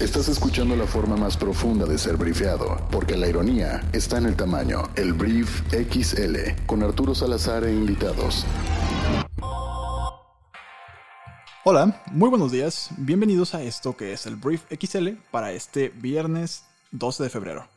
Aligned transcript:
Estás 0.00 0.28
escuchando 0.30 0.74
la 0.76 0.86
forma 0.86 1.14
más 1.14 1.36
profunda 1.36 1.84
de 1.84 1.98
ser 1.98 2.16
brifeado, 2.16 2.80
porque 2.90 3.18
la 3.18 3.28
ironía 3.28 3.86
está 3.92 4.16
en 4.16 4.24
el 4.24 4.34
tamaño. 4.34 4.84
El 4.96 5.12
Brief 5.12 5.60
XL, 5.68 6.64
con 6.64 6.82
Arturo 6.82 7.14
Salazar 7.14 7.64
e 7.64 7.74
invitados. 7.74 8.46
Hola, 11.64 12.02
muy 12.12 12.30
buenos 12.30 12.50
días. 12.50 12.88
Bienvenidos 12.96 13.54
a 13.54 13.62
esto 13.62 13.94
que 13.94 14.14
es 14.14 14.24
el 14.24 14.36
Brief 14.36 14.62
XL 14.70 15.18
para 15.30 15.52
este 15.52 15.90
viernes 15.90 16.64
12 16.92 17.24
de 17.24 17.28
febrero. 17.28 17.68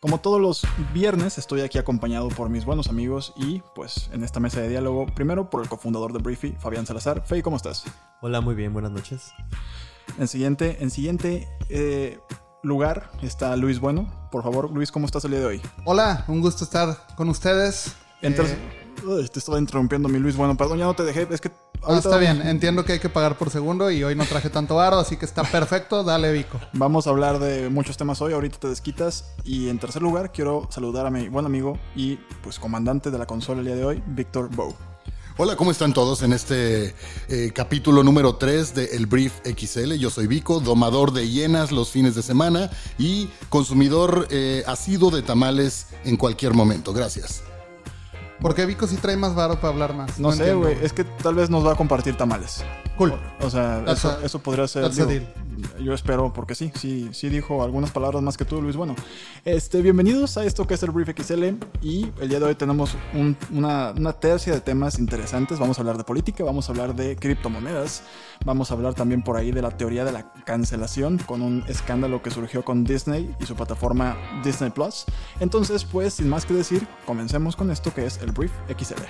Como 0.00 0.20
todos 0.20 0.40
los 0.40 0.62
viernes, 0.94 1.36
estoy 1.36 1.60
aquí 1.60 1.76
acompañado 1.76 2.28
por 2.28 2.48
mis 2.48 2.64
buenos 2.64 2.88
amigos 2.88 3.34
y, 3.36 3.60
pues, 3.74 4.08
en 4.14 4.24
esta 4.24 4.40
mesa 4.40 4.62
de 4.62 4.70
diálogo, 4.70 5.04
primero 5.14 5.50
por 5.50 5.62
el 5.62 5.68
cofundador 5.68 6.14
de 6.14 6.20
Briefy, 6.20 6.56
Fabián 6.58 6.86
Salazar. 6.86 7.22
Fey, 7.26 7.42
¿cómo 7.42 7.58
estás? 7.58 7.84
Hola, 8.22 8.40
muy 8.40 8.54
bien, 8.54 8.72
buenas 8.72 8.92
noches. 8.92 9.34
En 10.18 10.28
siguiente, 10.28 10.78
en 10.80 10.90
siguiente 10.90 11.48
eh, 11.68 12.18
lugar 12.62 13.10
está 13.22 13.56
Luis 13.56 13.80
Bueno. 13.80 14.28
Por 14.30 14.42
favor, 14.42 14.70
Luis, 14.70 14.90
¿cómo 14.90 15.06
estás 15.06 15.24
el 15.24 15.32
día 15.32 15.40
de 15.40 15.46
hoy? 15.46 15.62
Hola, 15.84 16.24
un 16.28 16.40
gusto 16.40 16.64
estar 16.64 17.06
con 17.16 17.28
ustedes. 17.28 17.94
Eh, 18.22 18.34
Uy, 19.04 19.28
te 19.28 19.38
estaba 19.38 19.58
interrumpiendo 19.58 20.08
mi 20.08 20.18
Luis 20.18 20.36
Bueno. 20.36 20.56
Perdón, 20.56 20.78
ya 20.78 20.84
no 20.84 20.94
te 20.94 21.04
dejé. 21.04 21.26
Es 21.30 21.40
que 21.40 21.50
Ah, 21.88 21.98
está 21.98 22.16
bien, 22.16 22.42
entiendo 22.46 22.84
que 22.84 22.94
hay 22.94 22.98
que 22.98 23.08
pagar 23.08 23.38
por 23.38 23.50
segundo 23.50 23.90
y 23.90 24.02
hoy 24.02 24.14
no 24.16 24.24
traje 24.24 24.50
tanto 24.50 24.76
varo, 24.76 24.98
así 24.98 25.16
que 25.16 25.24
está 25.24 25.42
perfecto, 25.44 26.02
dale 26.02 26.32
Vico. 26.32 26.58
Vamos 26.72 27.06
a 27.06 27.10
hablar 27.10 27.38
de 27.38 27.68
muchos 27.68 27.96
temas 27.96 28.20
hoy, 28.20 28.32
ahorita 28.32 28.58
te 28.58 28.68
desquitas. 28.68 29.32
Y 29.44 29.68
en 29.68 29.78
tercer 29.78 30.02
lugar, 30.02 30.32
quiero 30.32 30.66
saludar 30.70 31.06
a 31.06 31.10
mi 31.10 31.28
buen 31.28 31.46
amigo 31.46 31.78
y 31.94 32.16
pues 32.42 32.58
comandante 32.58 33.10
de 33.10 33.18
la 33.18 33.26
consola 33.26 33.60
el 33.60 33.66
día 33.66 33.76
de 33.76 33.84
hoy, 33.84 34.02
Víctor 34.06 34.48
Bow. 34.54 34.74
Hola, 35.38 35.54
¿cómo 35.54 35.70
están 35.70 35.92
todos 35.92 36.22
en 36.22 36.32
este 36.32 36.94
eh, 37.28 37.50
capítulo 37.54 38.02
número 38.02 38.36
3 38.36 38.74
de 38.74 38.84
El 38.96 39.04
Brief 39.04 39.34
XL? 39.44 39.92
Yo 39.96 40.08
soy 40.08 40.26
Vico, 40.26 40.60
domador 40.60 41.12
de 41.12 41.28
hienas 41.28 41.72
los 41.72 41.90
fines 41.90 42.14
de 42.14 42.22
semana 42.22 42.70
y 42.96 43.28
consumidor 43.50 44.28
eh, 44.30 44.64
asiduo 44.66 45.10
de 45.10 45.20
tamales 45.20 45.88
en 46.04 46.16
cualquier 46.16 46.54
momento. 46.54 46.94
Gracias. 46.94 47.42
Porque 48.40 48.64
Vico 48.64 48.86
sí 48.86 48.96
trae 48.96 49.18
más 49.18 49.34
varo 49.34 49.56
para 49.56 49.74
hablar 49.74 49.94
más. 49.94 50.18
No, 50.18 50.32
sé, 50.32 50.54
güey. 50.54 50.78
Es 50.82 50.94
que 50.94 51.04
tal 51.04 51.34
vez 51.34 51.50
nos 51.50 51.66
va 51.66 51.72
a 51.72 51.76
compartir 51.76 52.16
tamales. 52.16 52.64
Cool. 52.96 53.12
O, 53.40 53.50
sea, 53.50 53.84
eso, 53.88 54.18
eso, 54.22 54.38
podría 54.38 54.66
ser. 54.66 54.90
Yo 55.80 55.94
espero, 55.94 56.32
porque 56.32 56.54
sí, 56.54 56.72
sí, 56.74 57.08
sí 57.12 57.28
dijo 57.28 57.62
algunas 57.62 57.90
palabras 57.90 58.22
más 58.22 58.36
que 58.36 58.44
tú, 58.44 58.60
Luis. 58.60 58.76
Bueno, 58.76 58.94
este, 59.44 59.82
bienvenidos 59.82 60.36
a 60.36 60.44
esto 60.44 60.66
que 60.66 60.74
es 60.74 60.82
el 60.82 60.90
Brief 60.90 61.08
XL. 61.16 61.44
Y 61.82 62.10
el 62.20 62.28
día 62.28 62.38
de 62.38 62.46
hoy 62.46 62.54
tenemos 62.54 62.96
una, 63.50 63.94
tercia 64.20 64.52
de 64.52 64.60
temas 64.60 64.98
interesantes. 64.98 65.58
Vamos 65.58 65.78
a 65.78 65.82
hablar 65.82 65.96
de 65.96 66.04
política, 66.04 66.44
vamos 66.44 66.68
a 66.68 66.72
hablar 66.72 66.94
de 66.94 67.16
criptomonedas, 67.16 68.02
vamos 68.44 68.70
a 68.70 68.74
hablar 68.74 68.94
también 68.94 69.22
por 69.22 69.36
ahí 69.36 69.52
de 69.52 69.62
la 69.62 69.70
teoría 69.70 70.04
de 70.04 70.12
la 70.12 70.32
cancelación 70.44 71.18
con 71.18 71.42
un 71.42 71.64
escándalo 71.68 72.22
que 72.22 72.30
surgió 72.30 72.64
con 72.64 72.84
Disney 72.84 73.34
y 73.40 73.46
su 73.46 73.54
plataforma 73.54 74.16
Disney 74.44 74.70
Plus. 74.70 75.04
Entonces, 75.40 75.84
pues, 75.84 76.14
sin 76.14 76.28
más 76.28 76.44
que 76.44 76.54
decir, 76.54 76.86
comencemos 77.04 77.56
con 77.56 77.70
esto 77.70 77.92
que 77.92 78.06
es 78.06 78.18
el 78.18 78.32
Brief 78.32 78.52
XL. 78.68 79.02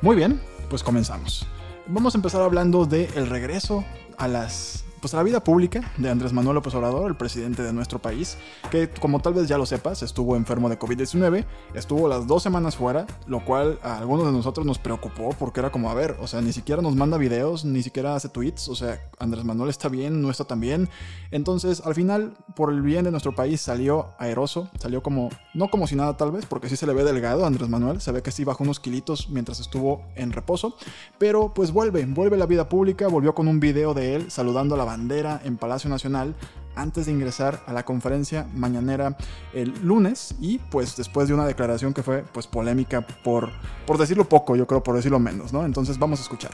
Muy 0.00 0.16
bien, 0.16 0.40
pues 0.68 0.82
comenzamos. 0.82 1.46
Vamos 1.86 2.14
a 2.14 2.18
empezar 2.18 2.42
hablando 2.42 2.86
del 2.86 3.08
el 3.14 3.28
regreso 3.28 3.84
a 4.18 4.28
las 4.28 4.84
pues 5.02 5.14
la 5.14 5.22
vida 5.24 5.42
pública 5.42 5.92
de 5.98 6.08
Andrés 6.08 6.32
Manuel 6.32 6.54
López 6.54 6.72
Obrador, 6.76 7.10
el 7.10 7.16
presidente 7.16 7.64
de 7.64 7.72
nuestro 7.72 7.98
país, 7.98 8.38
que 8.70 8.88
como 8.88 9.18
tal 9.18 9.34
vez 9.34 9.48
ya 9.48 9.58
lo 9.58 9.66
sepas, 9.66 10.04
estuvo 10.04 10.36
enfermo 10.36 10.68
de 10.68 10.78
COVID-19, 10.78 11.44
estuvo 11.74 12.06
las 12.06 12.28
dos 12.28 12.44
semanas 12.44 12.76
fuera, 12.76 13.08
lo 13.26 13.44
cual 13.44 13.80
a 13.82 13.98
algunos 13.98 14.26
de 14.26 14.32
nosotros 14.32 14.64
nos 14.64 14.78
preocupó 14.78 15.34
porque 15.36 15.58
era 15.58 15.72
como, 15.72 15.90
a 15.90 15.94
ver, 15.94 16.16
o 16.20 16.28
sea, 16.28 16.40
ni 16.40 16.52
siquiera 16.52 16.82
nos 16.82 16.94
manda 16.94 17.18
videos, 17.18 17.64
ni 17.64 17.82
siquiera 17.82 18.14
hace 18.14 18.28
tweets, 18.28 18.68
o 18.68 18.76
sea, 18.76 19.00
Andrés 19.18 19.44
Manuel 19.44 19.70
está 19.70 19.88
bien, 19.88 20.22
no 20.22 20.30
está 20.30 20.44
tan 20.44 20.60
bien. 20.60 20.88
Entonces, 21.32 21.82
al 21.84 21.96
final, 21.96 22.36
por 22.54 22.70
el 22.72 22.80
bien 22.80 23.04
de 23.04 23.10
nuestro 23.10 23.34
país, 23.34 23.60
salió 23.60 24.10
aeroso, 24.18 24.70
salió 24.78 25.02
como, 25.02 25.30
no 25.52 25.68
como 25.68 25.88
si 25.88 25.96
nada 25.96 26.16
tal 26.16 26.30
vez, 26.30 26.46
porque 26.46 26.68
sí 26.68 26.76
se 26.76 26.86
le 26.86 26.94
ve 26.94 27.02
delgado 27.02 27.42
a 27.42 27.48
Andrés 27.48 27.68
Manuel, 27.68 28.00
se 28.00 28.12
ve 28.12 28.22
que 28.22 28.30
sí 28.30 28.44
bajó 28.44 28.62
unos 28.62 28.78
kilitos 28.78 29.30
mientras 29.30 29.58
estuvo 29.58 30.04
en 30.14 30.30
reposo, 30.30 30.76
pero 31.18 31.52
pues 31.52 31.72
vuelve, 31.72 32.06
vuelve 32.06 32.36
a 32.36 32.38
la 32.38 32.46
vida 32.46 32.68
pública, 32.68 33.08
volvió 33.08 33.34
con 33.34 33.48
un 33.48 33.58
video 33.58 33.94
de 33.94 34.14
él 34.14 34.30
saludando 34.30 34.76
a 34.76 34.78
la 34.78 34.91
bandera 34.92 35.40
en 35.42 35.56
Palacio 35.56 35.88
Nacional 35.88 36.34
antes 36.74 37.06
de 37.06 37.12
ingresar 37.12 37.62
a 37.66 37.72
la 37.72 37.82
conferencia 37.84 38.46
mañanera 38.54 39.16
el 39.54 39.72
lunes 39.82 40.34
y 40.38 40.58
pues 40.58 40.96
después 40.96 41.28
de 41.28 41.34
una 41.34 41.46
declaración 41.46 41.94
que 41.94 42.02
fue 42.02 42.24
pues 42.24 42.46
polémica 42.46 43.00
por, 43.00 43.50
por 43.86 43.96
decirlo 43.96 44.28
poco, 44.28 44.54
yo 44.54 44.66
creo 44.66 44.82
por 44.82 44.94
decirlo 44.94 45.18
menos, 45.18 45.50
¿no? 45.52 45.64
Entonces 45.64 45.98
vamos 45.98 46.18
a 46.20 46.22
escuchar. 46.22 46.52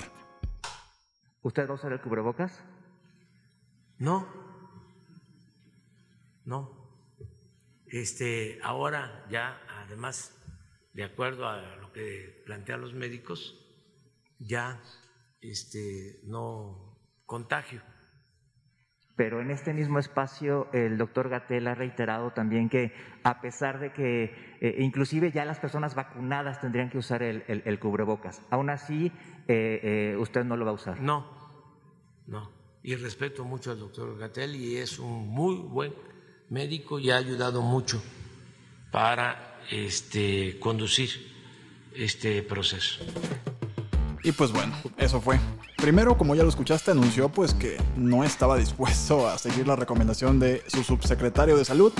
¿Usted 1.43 1.67
va 1.67 1.73
a 1.73 1.75
usar 1.75 2.01
cubrebocas? 2.01 2.61
No, 3.99 4.29
no. 6.45 6.79
Este, 7.87 8.61
ahora 8.63 9.27
ya, 9.31 9.61
además, 9.85 10.33
de 10.93 11.03
acuerdo 11.03 11.49
a 11.49 11.77
lo 11.77 11.93
que 11.93 12.43
plantean 12.47 12.83
los 12.83 12.95
médicos, 12.95 13.57
ya 14.39 14.81
este, 15.41 16.21
no 16.25 17.01
contagio 17.27 17.83
pero 19.19 19.41
en 19.43 19.51
este 19.51 19.75
mismo 19.75 19.99
espacio 19.99 20.69
el 20.73 20.97
doctor 20.97 21.29
Gatel 21.29 21.67
ha 21.67 21.75
reiterado 21.75 22.31
también 22.31 22.69
que 22.69 22.95
a 23.25 23.41
pesar 23.41 23.81
de 23.81 23.93
que 23.93 24.33
eh, 24.61 24.77
inclusive 24.79 25.33
ya 25.33 25.45
las 25.45 25.59
personas 25.59 25.97
vacunadas 25.97 26.61
tendrían 26.61 26.89
que 26.89 26.99
usar 26.99 27.25
el, 27.25 27.79
cubrebocas, 27.81 28.41
aún 28.49 28.71
así 28.71 29.11
eh, 29.49 29.81
eh, 29.83 30.17
usted 30.21 30.45
no 30.45 30.57
lo 30.57 30.65
va 30.65 30.71
a 30.71 30.75
usar. 30.75 31.01
No, 31.01 31.27
no. 32.29 32.49
Y 32.85 32.95
respeto 32.95 33.45
mucho 33.45 33.73
al 33.73 33.81
doctor 33.81 34.17
Gatel 34.17 34.55
y 34.55 34.77
es 34.77 35.01
un 35.01 35.27
muy 35.27 35.57
buen 35.57 35.93
médico 36.49 37.01
y 37.01 37.11
ha 37.11 37.17
ayudado 37.17 37.61
mucho 37.61 38.01
para 38.93 39.59
este, 39.69 40.61
conducir 40.61 41.11
este 41.93 42.41
proceso. 42.45 43.05
Y 44.23 44.31
pues 44.31 44.53
bueno, 44.53 44.77
eso 44.97 45.21
fue. 45.21 45.41
Primero, 45.81 46.19
como 46.19 46.35
ya 46.35 46.43
lo 46.43 46.49
escuchaste, 46.49 46.91
anunció 46.91 47.29
pues 47.29 47.55
que 47.55 47.77
no 47.97 48.25
estaba 48.25 48.57
dispuesto 48.57 49.29
a 49.29 49.39
seguir 49.39 49.69
la 49.69 49.77
recomendación 49.77 50.41
de 50.41 50.65
su 50.67 50.83
subsecretario 50.83 51.57
de 51.57 51.65
salud 51.65 51.93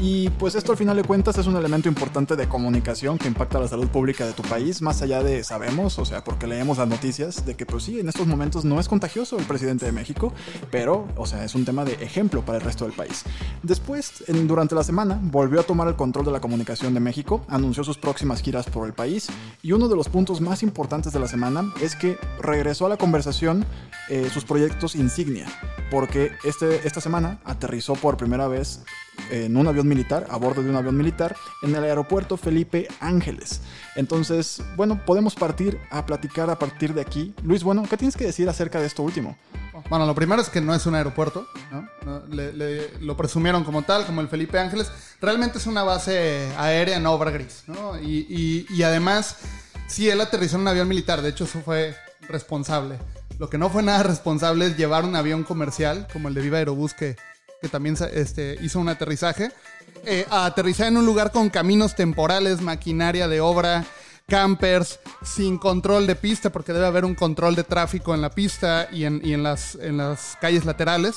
y 0.00 0.30
pues 0.30 0.56
esto 0.56 0.72
al 0.72 0.78
final 0.78 0.96
de 0.96 1.04
cuentas 1.04 1.38
es 1.38 1.46
un 1.46 1.54
elemento 1.54 1.88
importante 1.88 2.34
de 2.34 2.48
comunicación 2.48 3.18
que 3.18 3.28
impacta 3.28 3.60
la 3.60 3.68
salud 3.68 3.86
pública 3.86 4.26
de 4.26 4.32
tu 4.32 4.42
país, 4.42 4.82
más 4.82 5.00
allá 5.02 5.22
de 5.22 5.44
sabemos, 5.44 6.00
o 6.00 6.04
sea, 6.04 6.24
porque 6.24 6.48
leemos 6.48 6.78
las 6.78 6.88
noticias 6.88 7.46
de 7.46 7.54
que 7.54 7.66
pues 7.66 7.84
sí, 7.84 8.00
en 8.00 8.08
estos 8.08 8.26
momentos 8.26 8.64
no 8.64 8.80
es 8.80 8.88
contagioso 8.88 9.38
el 9.38 9.44
presidente 9.44 9.86
de 9.86 9.92
México, 9.92 10.32
pero 10.72 11.06
o 11.16 11.24
sea, 11.24 11.44
es 11.44 11.54
un 11.54 11.64
tema 11.64 11.84
de 11.84 11.92
ejemplo 12.02 12.44
para 12.44 12.58
el 12.58 12.64
resto 12.64 12.84
del 12.84 12.94
país. 12.94 13.22
Después, 13.62 14.24
durante 14.26 14.74
la 14.74 14.82
semana, 14.82 15.20
volvió 15.22 15.60
a 15.60 15.62
tomar 15.62 15.86
el 15.86 15.94
control 15.94 16.24
de 16.24 16.32
la 16.32 16.40
comunicación 16.40 16.94
de 16.94 17.00
México, 17.00 17.44
anunció 17.46 17.84
sus 17.84 17.96
próximas 17.96 18.42
giras 18.42 18.66
por 18.66 18.88
el 18.88 18.92
país 18.92 19.28
y 19.62 19.70
uno 19.70 19.86
de 19.86 19.94
los 19.94 20.08
puntos 20.08 20.40
más 20.40 20.64
importantes 20.64 21.12
de 21.12 21.20
la 21.20 21.28
semana 21.28 21.72
es 21.80 21.94
que 21.94 22.18
regresó 22.40 22.86
a 22.86 22.88
la 22.88 22.96
conversación 22.96 23.19
eh, 24.08 24.30
sus 24.32 24.44
proyectos 24.44 24.94
insignia, 24.94 25.46
porque 25.90 26.32
este, 26.44 26.86
esta 26.86 27.00
semana 27.00 27.38
aterrizó 27.44 27.94
por 27.94 28.16
primera 28.16 28.48
vez 28.48 28.80
en 29.30 29.56
un 29.56 29.66
avión 29.66 29.86
militar, 29.86 30.26
a 30.30 30.36
bordo 30.36 30.62
de 30.62 30.70
un 30.70 30.76
avión 30.76 30.96
militar, 30.96 31.36
en 31.62 31.74
el 31.74 31.84
aeropuerto 31.84 32.36
Felipe 32.36 32.88
Ángeles. 33.00 33.60
Entonces, 33.94 34.62
bueno, 34.76 35.04
podemos 35.04 35.34
partir 35.34 35.78
a 35.90 36.06
platicar 36.06 36.48
a 36.50 36.58
partir 36.58 36.94
de 36.94 37.02
aquí. 37.02 37.34
Luis, 37.42 37.62
bueno, 37.62 37.84
¿qué 37.88 37.96
tienes 37.96 38.16
que 38.16 38.24
decir 38.24 38.48
acerca 38.48 38.80
de 38.80 38.86
esto 38.86 39.02
último? 39.02 39.36
Bueno, 39.88 40.06
lo 40.06 40.14
primero 40.14 40.42
es 40.42 40.48
que 40.48 40.60
no 40.60 40.74
es 40.74 40.86
un 40.86 40.94
aeropuerto, 40.94 41.46
lo 43.00 43.16
presumieron 43.16 43.64
como 43.64 43.82
tal, 43.82 44.04
como 44.06 44.20
el 44.20 44.28
Felipe 44.28 44.58
Ángeles. 44.58 44.90
Realmente 45.20 45.58
es 45.58 45.66
una 45.66 45.82
base 45.82 46.52
aérea 46.56 46.96
en 46.96 47.06
obra 47.06 47.30
gris, 47.30 47.64
Y, 48.02 48.66
y 48.68 48.82
además, 48.82 49.36
sí, 49.86 50.08
él 50.08 50.20
aterrizó 50.20 50.56
en 50.56 50.62
un 50.62 50.68
avión 50.68 50.88
militar, 50.88 51.22
de 51.22 51.30
hecho 51.30 51.44
eso 51.44 51.60
fue 51.64 51.96
responsable. 52.30 52.98
Lo 53.38 53.48
que 53.48 53.58
no 53.58 53.70
fue 53.70 53.82
nada 53.82 54.02
responsable 54.02 54.66
es 54.66 54.76
llevar 54.76 55.04
un 55.04 55.16
avión 55.16 55.44
comercial, 55.44 56.06
como 56.12 56.28
el 56.28 56.34
de 56.34 56.42
Viva 56.42 56.58
Aerobús, 56.58 56.94
que, 56.94 57.16
que 57.60 57.68
también 57.68 57.96
este, 58.12 58.58
hizo 58.62 58.78
un 58.78 58.88
aterrizaje, 58.88 59.50
eh, 60.04 60.26
a 60.30 60.46
aterrizar 60.46 60.88
en 60.88 60.96
un 60.96 61.06
lugar 61.06 61.32
con 61.32 61.50
caminos 61.50 61.94
temporales, 61.94 62.60
maquinaria 62.60 63.28
de 63.28 63.40
obra, 63.40 63.84
campers, 64.28 65.00
sin 65.22 65.58
control 65.58 66.06
de 66.06 66.16
pista, 66.16 66.50
porque 66.50 66.72
debe 66.72 66.86
haber 66.86 67.04
un 67.04 67.14
control 67.14 67.54
de 67.54 67.64
tráfico 67.64 68.14
en 68.14 68.22
la 68.22 68.30
pista 68.30 68.88
y 68.90 69.04
en, 69.04 69.20
y 69.24 69.34
en, 69.34 69.42
las, 69.42 69.74
en 69.74 69.96
las 69.96 70.36
calles 70.40 70.64
laterales, 70.64 71.16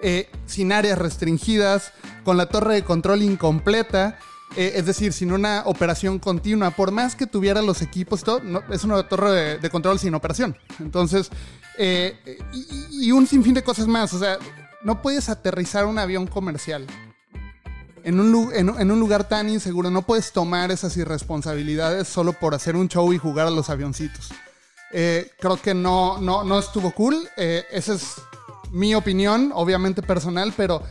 eh, 0.00 0.30
sin 0.46 0.72
áreas 0.72 0.98
restringidas, 0.98 1.92
con 2.24 2.36
la 2.36 2.46
torre 2.46 2.74
de 2.74 2.84
control 2.84 3.22
incompleta 3.22 4.18
eh, 4.56 4.72
es 4.76 4.86
decir, 4.86 5.12
sin 5.12 5.32
una 5.32 5.62
operación 5.64 6.18
continua, 6.18 6.70
por 6.70 6.90
más 6.90 7.14
que 7.14 7.26
tuviera 7.26 7.62
los 7.62 7.80
equipos, 7.80 8.22
es 8.70 8.84
una 8.84 9.02
torre 9.08 9.58
de, 9.58 9.70
control 9.70 9.98
sin 9.98 10.14
operación. 10.14 10.56
Entonces, 10.78 11.30
eh, 11.78 12.38
y, 12.90 13.10
un 13.12 13.26
sinfín 13.26 13.54
de 13.54 13.64
cosas 13.64 13.86
más. 13.86 14.12
O 14.12 14.18
sea, 14.18 14.38
no 14.82 15.00
puedes 15.00 15.28
aterrizar 15.28 15.86
un 15.86 15.98
avión 15.98 16.26
comercial 16.26 16.86
en 18.04 18.20
un, 18.20 19.00
lugar 19.00 19.28
tan 19.28 19.48
inseguro. 19.48 19.90
No 19.90 20.02
puedes 20.02 20.32
tomar 20.32 20.70
esas 20.70 20.96
irresponsabilidades 20.96 22.08
solo 22.08 22.34
por 22.34 22.54
hacer 22.54 22.76
un 22.76 22.88
show 22.88 23.10
y 23.12 23.18
jugar 23.18 23.46
a 23.46 23.50
los 23.50 23.70
avioncitos. 23.70 24.30
Eh, 24.92 25.30
creo 25.40 25.56
que 25.56 25.72
no, 25.72 26.20
no, 26.20 26.44
no 26.44 26.58
estuvo 26.58 26.90
cool. 26.90 27.16
ese 27.36 27.94
es 27.94 28.16
mi 28.70 28.94
opinión, 28.94 29.50
obviamente 29.54 30.02
personal, 30.02 30.52
pero 30.54 30.82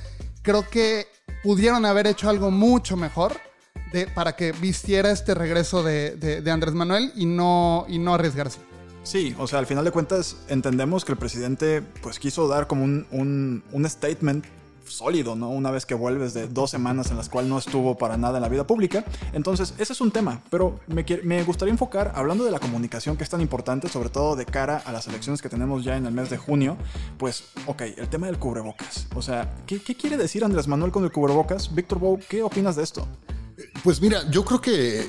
creo 0.41 0.67
que 0.67 1.07
pudieron 1.43 1.85
haber 1.85 2.07
hecho 2.07 2.27
algo 2.27 2.49
mucho 2.49 2.97
mejor 2.97 3.50
de, 3.91 4.07
para 4.07 4.35
que 4.35 4.51
vistiera 4.53 5.11
este 5.11 5.33
regreso 5.33 5.83
de, 5.83 6.15
de- 6.15 6.41
de 6.41 6.51
Andrés 6.51 6.73
Manuel 6.73 7.11
y 7.15 7.25
no, 7.25 7.85
y 7.87 7.99
no 7.99 8.13
arriesgarse. 8.13 8.59
Sí, 9.03 9.35
o 9.39 9.47
sea, 9.47 9.59
al 9.59 9.65
final 9.65 9.83
de 9.83 9.91
cuentas 9.91 10.37
entendemos 10.47 11.05
que 11.05 11.11
el 11.13 11.17
presidente 11.17 11.81
pues 12.03 12.19
quiso 12.19 12.47
dar 12.47 12.67
como 12.67 12.83
un, 12.83 13.07
un, 13.11 13.63
un 13.71 13.89
statement 13.89 14.45
sólido, 14.85 15.35
¿no? 15.35 15.49
Una 15.49 15.71
vez 15.71 15.85
que 15.85 15.93
vuelves 15.95 16.33
de 16.33 16.47
dos 16.49 16.69
semanas 16.69 17.11
en 17.11 17.17
las 17.17 17.29
cuales 17.29 17.49
no 17.49 17.57
estuvo 17.57 17.97
para 17.97 18.17
nada 18.17 18.37
en 18.37 18.41
la 18.41 18.49
vida 18.49 18.67
pública. 18.67 19.05
Entonces, 19.31 19.73
ese 19.77 19.93
es 19.93 20.01
un 20.01 20.11
tema, 20.11 20.41
pero 20.49 20.81
me, 20.87 21.05
me 21.23 21.43
gustaría 21.43 21.71
enfocar, 21.71 22.11
hablando 22.13 22.43
de 22.43 22.51
la 22.51 22.59
comunicación 22.59 23.15
que 23.15 23.23
es 23.23 23.29
tan 23.29 23.39
importante, 23.39 23.87
sobre 23.87 24.09
todo 24.09 24.35
de 24.35 24.45
cara 24.45 24.83
a 24.85 24.91
las 24.91 25.07
elecciones 25.07 25.41
que 25.41 25.47
tenemos 25.49 25.85
ya 25.85 25.95
en 25.95 26.05
el 26.05 26.11
mes 26.13 26.29
de 26.29 26.37
junio, 26.37 26.75
pues, 27.17 27.45
ok, 27.67 27.81
el 27.97 28.09
tema 28.09 28.27
del 28.27 28.37
cubrebocas. 28.37 29.07
O 29.15 29.21
sea, 29.21 29.55
¿qué, 29.65 29.81
qué 29.81 29.95
quiere 29.95 30.17
decir 30.17 30.43
Andrés 30.43 30.67
Manuel 30.67 30.91
con 30.91 31.05
el 31.05 31.11
cubrebocas? 31.11 31.73
Víctor 31.73 31.99
Bow, 31.99 32.19
¿qué 32.29 32.43
opinas 32.43 32.75
de 32.75 32.83
esto? 32.83 33.07
Pues 33.83 34.01
mira, 34.01 34.29
yo 34.29 34.45
creo 34.45 34.61
que, 34.61 35.07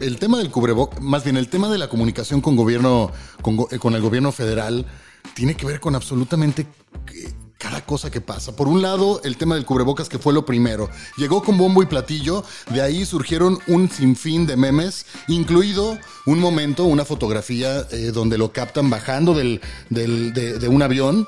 el 0.00 0.18
tema 0.18 0.38
del 0.38 0.50
cubrebocas, 0.50 1.00
más 1.00 1.24
bien 1.24 1.36
el 1.36 1.48
tema 1.48 1.68
de 1.68 1.78
la 1.78 1.88
comunicación 1.88 2.40
con 2.40 2.56
gobierno, 2.56 3.10
con, 3.42 3.58
eh, 3.70 3.96
el 3.96 4.02
gobierno 4.02 4.32
federal, 4.32 4.86
tiene 5.34 5.54
que 5.54 5.66
ver 5.66 5.80
con 5.80 5.94
absolutamente 5.94 6.66
cada 7.58 7.84
cosa 7.84 8.10
que 8.10 8.20
pasa. 8.20 8.54
Por 8.54 8.68
un 8.68 8.82
lado, 8.82 9.20
el 9.24 9.36
tema 9.36 9.56
del 9.56 9.64
cubrebocas, 9.64 10.08
que 10.08 10.18
fue 10.18 10.32
lo 10.32 10.46
primero. 10.46 10.88
Llegó 11.16 11.42
con 11.42 11.58
bombo 11.58 11.82
y 11.82 11.86
platillo, 11.86 12.44
de 12.70 12.82
ahí 12.82 13.04
surgieron 13.04 13.58
un 13.66 13.90
sinfín 13.90 14.46
de 14.46 14.56
memes, 14.56 15.06
incluido 15.26 15.98
un 16.26 16.38
momento, 16.38 16.84
una 16.84 17.04
fotografía 17.04 17.86
eh, 17.90 18.12
donde 18.12 18.38
lo 18.38 18.52
captan 18.52 18.90
bajando 18.90 19.34
del, 19.34 19.60
del- 19.90 20.32
de, 20.32 20.58
de 20.58 20.68
un 20.68 20.82
avión 20.82 21.26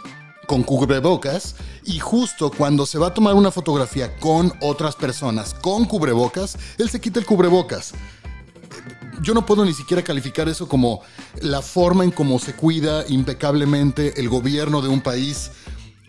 con 0.51 0.65
cubrebocas 0.65 1.55
y 1.85 2.01
justo 2.01 2.51
cuando 2.51 2.85
se 2.85 2.99
va 2.99 3.07
a 3.07 3.15
tomar 3.15 3.35
una 3.37 3.53
fotografía 3.53 4.17
con 4.17 4.53
otras 4.61 4.97
personas 4.97 5.55
con 5.55 5.85
cubrebocas, 5.85 6.59
él 6.77 6.91
se 6.91 7.01
quita 7.01 7.21
el 7.21 7.25
cubrebocas. 7.25 7.93
Yo 9.23 9.33
no 9.33 9.47
puedo 9.47 9.65
ni 9.65 9.73
siquiera 9.73 10.03
calificar 10.03 10.49
eso 10.49 10.69
como 10.69 11.03
la 11.41 11.63
forma 11.63 12.03
en 12.03 12.11
cómo 12.11 12.41
se 12.41 12.55
cuida 12.55 13.05
impecablemente 13.09 14.21
el 14.21 14.29
gobierno 14.29 14.83
de 14.83 14.89
un 14.89 15.03
país 15.03 15.53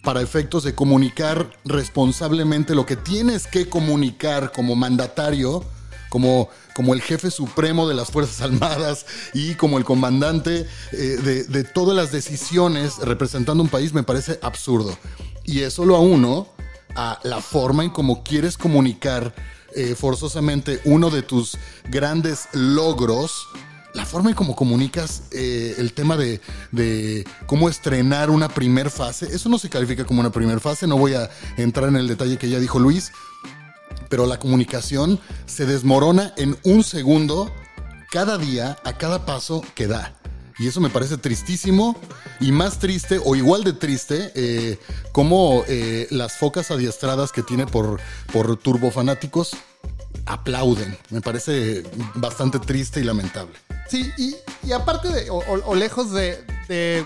para 0.01 0.23
efectos 0.23 0.63
de 0.63 0.73
comunicar 0.73 1.51
responsablemente 1.63 2.73
lo 2.73 2.87
que 2.87 2.95
tienes 2.95 3.45
que 3.45 3.69
comunicar 3.69 4.51
como 4.51 4.75
mandatario, 4.75 5.63
como, 6.11 6.49
como 6.75 6.93
el 6.93 7.01
jefe 7.01 7.31
supremo 7.31 7.87
de 7.87 7.95
las 7.95 8.11
Fuerzas 8.11 8.41
Armadas 8.41 9.05
y 9.33 9.55
como 9.55 9.77
el 9.77 9.85
comandante 9.85 10.67
eh, 10.91 10.95
de, 10.97 11.45
de 11.45 11.63
todas 11.63 11.95
las 11.95 12.11
decisiones 12.11 12.97
representando 12.97 13.63
un 13.63 13.69
país, 13.69 13.93
me 13.93 14.03
parece 14.03 14.37
absurdo. 14.43 14.95
Y 15.45 15.61
eso 15.61 15.85
lo 15.85 15.99
uno 16.01 16.49
a 16.95 17.17
la 17.23 17.39
forma 17.39 17.83
en 17.83 17.89
cómo 17.91 18.23
quieres 18.23 18.57
comunicar 18.57 19.33
eh, 19.73 19.95
forzosamente 19.95 20.81
uno 20.83 21.09
de 21.09 21.21
tus 21.21 21.57
grandes 21.89 22.49
logros, 22.51 23.47
la 23.93 24.05
forma 24.05 24.31
en 24.31 24.35
cómo 24.35 24.53
comunicas 24.53 25.23
eh, 25.31 25.75
el 25.77 25.93
tema 25.93 26.17
de, 26.17 26.41
de 26.73 27.25
cómo 27.45 27.69
estrenar 27.69 28.29
una 28.29 28.49
primer 28.49 28.89
fase, 28.89 29.33
eso 29.33 29.47
no 29.47 29.57
se 29.57 29.69
califica 29.69 30.03
como 30.03 30.19
una 30.19 30.31
primer 30.31 30.59
fase, 30.59 30.87
no 30.87 30.97
voy 30.97 31.13
a 31.13 31.29
entrar 31.55 31.87
en 31.87 31.95
el 31.95 32.09
detalle 32.09 32.37
que 32.37 32.49
ya 32.49 32.59
dijo 32.59 32.79
Luis, 32.79 33.13
pero 34.11 34.27
la 34.27 34.37
comunicación 34.37 35.19
se 35.47 35.65
desmorona 35.65 36.33
en 36.37 36.57
un 36.63 36.83
segundo 36.83 37.51
cada 38.11 38.37
día, 38.37 38.77
a 38.83 38.97
cada 38.97 39.25
paso 39.25 39.63
que 39.73 39.87
da. 39.87 40.13
Y 40.59 40.67
eso 40.67 40.81
me 40.81 40.89
parece 40.89 41.17
tristísimo 41.17 41.95
y 42.41 42.51
más 42.51 42.77
triste 42.77 43.19
o 43.23 43.35
igual 43.35 43.63
de 43.63 43.71
triste 43.71 44.31
eh, 44.35 44.77
como 45.13 45.63
eh, 45.67 46.07
las 46.11 46.33
focas 46.33 46.69
adiestradas 46.69 47.31
que 47.31 47.41
tiene 47.41 47.65
por, 47.65 48.01
por 48.33 48.57
turbofanáticos 48.57 49.55
aplauden. 50.25 50.95
Me 51.09 51.21
parece 51.21 51.83
bastante 52.13 52.59
triste 52.59 52.99
y 52.99 53.05
lamentable. 53.05 53.53
Sí, 53.89 54.11
y, 54.17 54.71
aparte 54.73 55.07
de, 55.07 55.29
o, 55.29 55.73
lejos 55.73 56.11
de 56.11 57.05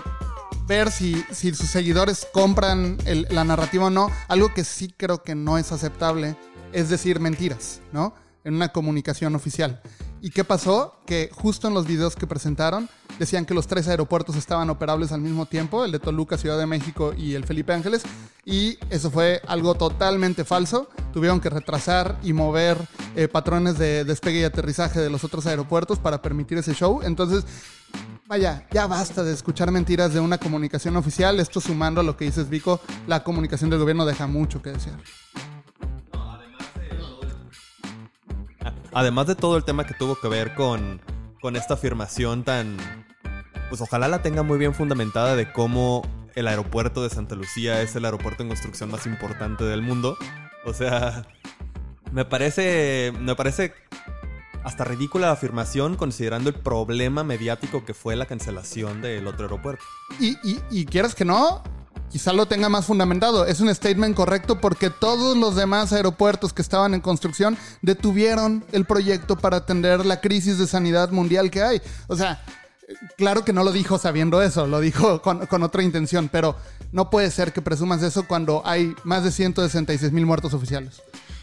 ver 0.66 0.90
si, 0.90 1.24
sus 1.32 1.68
seguidores 1.68 2.26
compran 2.32 2.98
la 3.30 3.44
narrativa 3.44 3.86
o 3.86 3.90
no, 3.90 4.10
algo 4.28 4.52
que 4.52 4.64
sí 4.64 4.92
creo 4.96 5.22
que 5.22 5.34
no 5.34 5.58
es 5.58 5.72
aceptable 5.72 6.36
es 6.72 6.88
decir 6.88 7.20
mentiras, 7.20 7.80
¿no? 7.92 8.14
En 8.44 8.54
una 8.54 8.68
comunicación 8.68 9.34
oficial. 9.34 9.80
¿Y 10.20 10.30
qué 10.30 10.44
pasó? 10.44 11.00
Que 11.06 11.30
justo 11.32 11.68
en 11.68 11.74
los 11.74 11.86
videos 11.86 12.16
que 12.16 12.26
presentaron 12.26 12.88
decían 13.18 13.44
que 13.44 13.54
los 13.54 13.66
tres 13.66 13.88
aeropuertos 13.88 14.36
estaban 14.36 14.70
operables 14.70 15.12
al 15.12 15.20
mismo 15.20 15.46
tiempo, 15.46 15.84
el 15.84 15.92
de 15.92 15.98
Toluca, 15.98 16.36
Ciudad 16.38 16.58
de 16.58 16.66
México 16.66 17.14
y 17.16 17.34
el 17.34 17.44
Felipe 17.44 17.72
Ángeles, 17.72 18.02
y 18.44 18.78
eso 18.90 19.10
fue 19.10 19.40
algo 19.46 19.74
totalmente 19.74 20.44
falso. 20.44 20.88
Tuvieron 21.12 21.40
que 21.40 21.50
retrasar 21.50 22.18
y 22.22 22.32
mover 22.32 22.76
eh, 23.14 23.28
patrones 23.28 23.78
de 23.78 24.04
despegue 24.04 24.40
y 24.40 24.44
aterrizaje 24.44 25.00
de 25.00 25.10
los 25.10 25.24
otros 25.24 25.46
aeropuertos 25.46 25.98
para 25.98 26.22
permitir 26.22 26.58
ese 26.58 26.74
show. 26.74 27.00
Entonces, 27.02 27.44
vaya, 28.26 28.66
ya 28.70 28.86
basta 28.86 29.22
de 29.22 29.32
escuchar 29.32 29.70
mentiras 29.70 30.12
de 30.12 30.20
una 30.20 30.38
comunicación 30.38 30.96
oficial. 30.96 31.40
Esto 31.40 31.60
sumando 31.60 32.00
a 32.00 32.04
lo 32.04 32.16
que 32.16 32.24
dices, 32.26 32.48
Vico, 32.48 32.80
la 33.06 33.22
comunicación 33.22 33.70
del 33.70 33.78
gobierno 33.78 34.04
deja 34.04 34.26
mucho 34.26 34.62
que 34.62 34.70
desear. 34.70 34.98
Además 38.92 39.26
de 39.26 39.34
todo 39.34 39.58
el 39.58 39.64
tema 39.64 39.84
que 39.84 39.92
tuvo 39.92 40.18
que 40.18 40.28
ver 40.28 40.54
con, 40.54 41.02
con 41.42 41.54
esta 41.54 41.74
afirmación 41.74 42.44
tan... 42.44 42.78
Pues 43.68 43.80
ojalá 43.80 44.08
la 44.08 44.22
tenga 44.22 44.42
muy 44.42 44.58
bien 44.58 44.74
fundamentada 44.74 45.36
de 45.36 45.52
cómo 45.52 46.02
el 46.34 46.46
aeropuerto 46.48 47.02
de 47.02 47.10
Santa 47.10 47.34
Lucía 47.34 47.82
es 47.82 47.94
el 47.96 48.04
aeropuerto 48.04 48.42
en 48.42 48.48
construcción 48.48 48.90
más 48.90 49.04
importante 49.06 49.64
del 49.64 49.82
mundo. 49.82 50.16
O 50.64 50.72
sea, 50.72 51.26
me 52.10 52.24
parece... 52.24 53.12
Me 53.20 53.34
parece 53.36 53.74
hasta 54.66 54.82
ridícula 54.82 55.28
la 55.28 55.32
afirmación 55.34 55.94
considerando 55.94 56.50
el 56.50 56.56
problema 56.56 57.22
mediático 57.22 57.84
que 57.84 57.94
fue 57.94 58.16
la 58.16 58.26
cancelación 58.26 59.00
del 59.00 59.28
otro 59.28 59.44
aeropuerto. 59.44 59.84
Y, 60.18 60.30
y, 60.42 60.60
y 60.70 60.86
quieras 60.86 61.14
que 61.14 61.24
no, 61.24 61.62
quizá 62.10 62.32
lo 62.32 62.46
tenga 62.46 62.68
más 62.68 62.84
fundamentado. 62.84 63.46
Es 63.46 63.60
un 63.60 63.72
statement 63.72 64.16
correcto 64.16 64.60
porque 64.60 64.90
todos 64.90 65.36
los 65.36 65.54
demás 65.54 65.92
aeropuertos 65.92 66.52
que 66.52 66.62
estaban 66.62 66.94
en 66.94 67.00
construcción 67.00 67.56
detuvieron 67.80 68.64
el 68.72 68.86
proyecto 68.86 69.36
para 69.36 69.58
atender 69.58 70.04
la 70.04 70.20
crisis 70.20 70.58
de 70.58 70.66
sanidad 70.66 71.12
mundial 71.12 71.48
que 71.48 71.62
hay. 71.62 71.80
O 72.08 72.16
sea, 72.16 72.42
claro 73.16 73.44
que 73.44 73.52
no 73.52 73.62
lo 73.62 73.70
dijo 73.70 73.98
sabiendo 73.98 74.42
eso, 74.42 74.66
lo 74.66 74.80
dijo 74.80 75.22
con, 75.22 75.46
con 75.46 75.62
otra 75.62 75.84
intención, 75.84 76.28
pero 76.28 76.56
no 76.90 77.08
puede 77.08 77.30
ser 77.30 77.52
que 77.52 77.62
presumas 77.62 78.02
eso 78.02 78.26
cuando 78.26 78.62
hay 78.64 78.96
más 79.04 79.22
de 79.22 79.30
166 79.30 80.10
mil 80.10 80.26
muertos 80.26 80.54
oficiales. 80.54 81.02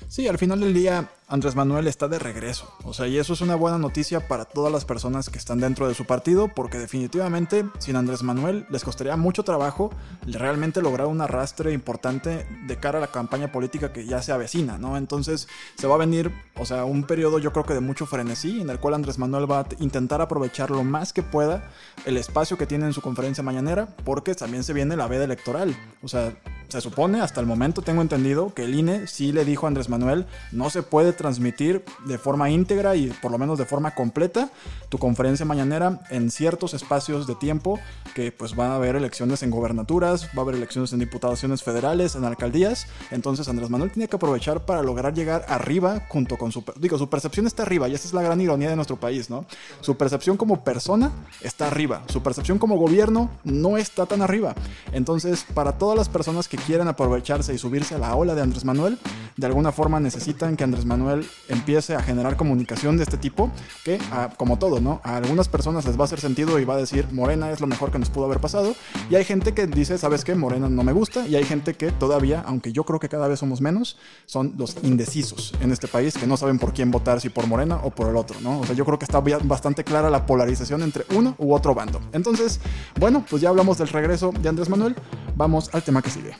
Sí, 0.09 0.27
al 0.27 0.37
final 0.37 0.59
del 0.59 0.73
día 0.73 1.09
Andrés 1.27 1.55
Manuel 1.55 1.87
está 1.87 2.07
de 2.07 2.19
regreso. 2.19 2.71
O 2.83 2.93
sea, 2.93 3.07
y 3.07 3.17
eso 3.17 3.33
es 3.33 3.41
una 3.41 3.55
buena 3.55 3.77
noticia 3.77 4.27
para 4.27 4.45
todas 4.45 4.71
las 4.71 4.85
personas 4.85 5.29
que 5.29 5.37
están 5.37 5.59
dentro 5.59 5.87
de 5.87 5.93
su 5.93 6.05
partido, 6.05 6.49
porque 6.49 6.77
definitivamente 6.77 7.65
sin 7.79 7.95
Andrés 7.95 8.23
Manuel 8.23 8.65
les 8.69 8.83
costaría 8.83 9.15
mucho 9.15 9.43
trabajo 9.43 9.91
realmente 10.25 10.81
lograr 10.81 11.07
un 11.07 11.21
arrastre 11.21 11.71
importante 11.73 12.45
de 12.67 12.77
cara 12.77 12.97
a 12.97 13.01
la 13.01 13.07
campaña 13.07 13.51
política 13.51 13.93
que 13.93 14.05
ya 14.05 14.21
se 14.21 14.31
avecina, 14.31 14.77
¿no? 14.77 14.97
Entonces 14.97 15.47
se 15.77 15.87
va 15.87 15.95
a 15.95 15.99
venir, 15.99 16.31
o 16.55 16.65
sea, 16.65 16.85
un 16.85 17.03
periodo 17.03 17.39
yo 17.39 17.51
creo 17.51 17.65
que 17.65 17.73
de 17.73 17.79
mucho 17.79 18.05
frenesí, 18.05 18.61
en 18.61 18.69
el 18.69 18.79
cual 18.79 18.93
Andrés 18.93 19.17
Manuel 19.17 19.49
va 19.49 19.61
a 19.61 19.67
intentar 19.79 20.21
aprovechar 20.21 20.71
lo 20.71 20.83
más 20.83 21.13
que 21.13 21.23
pueda 21.23 21.71
el 22.05 22.17
espacio 22.17 22.57
que 22.57 22.67
tiene 22.67 22.85
en 22.85 22.93
su 22.93 23.01
conferencia 23.01 23.43
mañanera, 23.43 23.87
porque 24.03 24.35
también 24.35 24.63
se 24.63 24.73
viene 24.73 24.97
la 24.97 25.07
veda 25.07 25.23
electoral. 25.23 25.75
O 26.01 26.07
sea, 26.07 26.33
se 26.67 26.81
supone, 26.81 27.21
hasta 27.21 27.39
el 27.39 27.45
momento 27.45 27.81
tengo 27.81 28.01
entendido, 28.01 28.53
que 28.53 28.65
el 28.65 28.75
INE 28.75 29.07
sí 29.07 29.31
le 29.31 29.45
dijo 29.45 29.65
a 29.65 29.69
Andrés 29.69 29.89
Manuel, 29.89 30.25
no 30.51 30.69
se 30.69 30.83
puede 30.83 31.12
transmitir 31.13 31.83
de 32.05 32.17
forma 32.17 32.49
íntegra 32.49 32.95
y 32.95 33.07
por 33.21 33.31
lo 33.31 33.37
menos 33.37 33.57
de 33.57 33.65
forma 33.65 33.95
completa 33.95 34.49
tu 34.89 34.97
conferencia 34.97 35.45
mañanera 35.45 36.01
en 36.09 36.29
ciertos 36.29 36.73
espacios 36.73 37.27
de 37.27 37.35
tiempo 37.35 37.79
que 38.13 38.31
pues 38.31 38.55
van 38.55 38.71
a 38.71 38.75
haber 38.75 38.95
elecciones 38.95 39.43
en 39.43 39.49
gobernaturas, 39.49 40.29
va 40.37 40.39
a 40.39 40.41
haber 40.41 40.55
elecciones 40.55 40.93
en 40.93 40.99
diputaciones 40.99 41.63
federales, 41.63 42.15
en 42.15 42.25
alcaldías. 42.25 42.87
Entonces 43.11 43.47
Andrés 43.47 43.69
Manuel 43.69 43.91
tiene 43.91 44.07
que 44.07 44.15
aprovechar 44.15 44.65
para 44.65 44.83
lograr 44.83 45.13
llegar 45.13 45.45
arriba 45.47 46.03
junto 46.09 46.37
con 46.37 46.51
su... 46.51 46.63
Digo, 46.77 46.97
su 46.97 47.09
percepción 47.09 47.47
está 47.47 47.63
arriba 47.63 47.87
y 47.89 47.95
esa 47.95 48.07
es 48.07 48.13
la 48.13 48.21
gran 48.21 48.39
ironía 48.41 48.69
de 48.69 48.75
nuestro 48.75 48.97
país, 48.97 49.29
¿no? 49.29 49.45
Su 49.81 49.97
percepción 49.97 50.37
como 50.37 50.63
persona 50.63 51.11
está 51.41 51.67
arriba, 51.67 52.03
su 52.07 52.21
percepción 52.21 52.57
como 52.57 52.77
gobierno 52.77 53.29
no 53.43 53.77
está 53.77 54.05
tan 54.05 54.21
arriba. 54.21 54.55
Entonces, 54.91 55.45
para 55.53 55.77
todas 55.77 55.97
las 55.97 56.09
personas 56.09 56.47
que 56.47 56.57
quieren 56.57 56.87
aprovecharse 56.87 57.53
y 57.53 57.57
subirse 57.57 57.95
a 57.95 57.99
la 57.99 58.15
ola 58.15 58.35
de 58.35 58.41
Andrés 58.41 58.65
Manuel, 58.65 58.97
de 59.37 59.47
alguna 59.47 59.71
forma 59.71 59.99
necesitan 59.99 60.55
que 60.55 60.63
Andrés 60.63 60.85
Manuel 60.85 61.02
empiece 61.47 61.95
a 61.95 62.01
generar 62.01 62.37
comunicación 62.37 62.97
de 62.97 63.03
este 63.03 63.17
tipo, 63.17 63.51
que 63.83 63.99
como 64.37 64.59
todo, 64.59 64.81
¿no? 64.81 65.01
A 65.03 65.17
algunas 65.17 65.47
personas 65.47 65.85
les 65.85 65.97
va 65.97 66.01
a 66.01 66.05
hacer 66.05 66.19
sentido 66.19 66.59
y 66.59 66.65
va 66.65 66.75
a 66.75 66.77
decir, 66.77 67.07
Morena 67.11 67.51
es 67.51 67.61
lo 67.61 67.67
mejor 67.67 67.91
que 67.91 67.99
nos 67.99 68.09
pudo 68.09 68.25
haber 68.25 68.39
pasado, 68.39 68.75
y 69.09 69.15
hay 69.15 69.25
gente 69.25 69.53
que 69.53 69.67
dice, 69.67 69.97
¿sabes 69.97 70.23
qué? 70.23 70.35
Morena 70.35 70.69
no 70.69 70.83
me 70.83 70.91
gusta, 70.91 71.27
y 71.27 71.35
hay 71.35 71.43
gente 71.43 71.73
que 71.73 71.91
todavía, 71.91 72.43
aunque 72.45 72.71
yo 72.71 72.83
creo 72.83 72.99
que 72.99 73.09
cada 73.09 73.27
vez 73.27 73.39
somos 73.39 73.61
menos, 73.61 73.97
son 74.25 74.53
los 74.57 74.77
indecisos 74.83 75.53
en 75.61 75.71
este 75.71 75.87
país, 75.87 76.17
que 76.17 76.27
no 76.27 76.37
saben 76.37 76.59
por 76.59 76.73
quién 76.73 76.91
votar, 76.91 77.21
si 77.21 77.29
por 77.29 77.47
Morena 77.47 77.79
o 77.83 77.91
por 77.91 78.09
el 78.09 78.15
otro, 78.15 78.39
¿no? 78.41 78.59
O 78.59 78.65
sea, 78.65 78.75
yo 78.75 78.85
creo 78.85 78.99
que 78.99 79.05
está 79.05 79.21
bastante 79.43 79.83
clara 79.83 80.09
la 80.09 80.25
polarización 80.25 80.83
entre 80.83 81.05
uno 81.15 81.35
u 81.37 81.53
otro 81.53 81.73
bando. 81.73 82.01
Entonces, 82.11 82.59
bueno, 82.99 83.25
pues 83.29 83.41
ya 83.41 83.49
hablamos 83.49 83.77
del 83.77 83.87
regreso 83.89 84.31
de 84.39 84.49
Andrés 84.49 84.69
Manuel, 84.69 84.95
vamos 85.35 85.69
al 85.73 85.83
tema 85.83 86.01
que 86.01 86.09
sigue. 86.09 86.35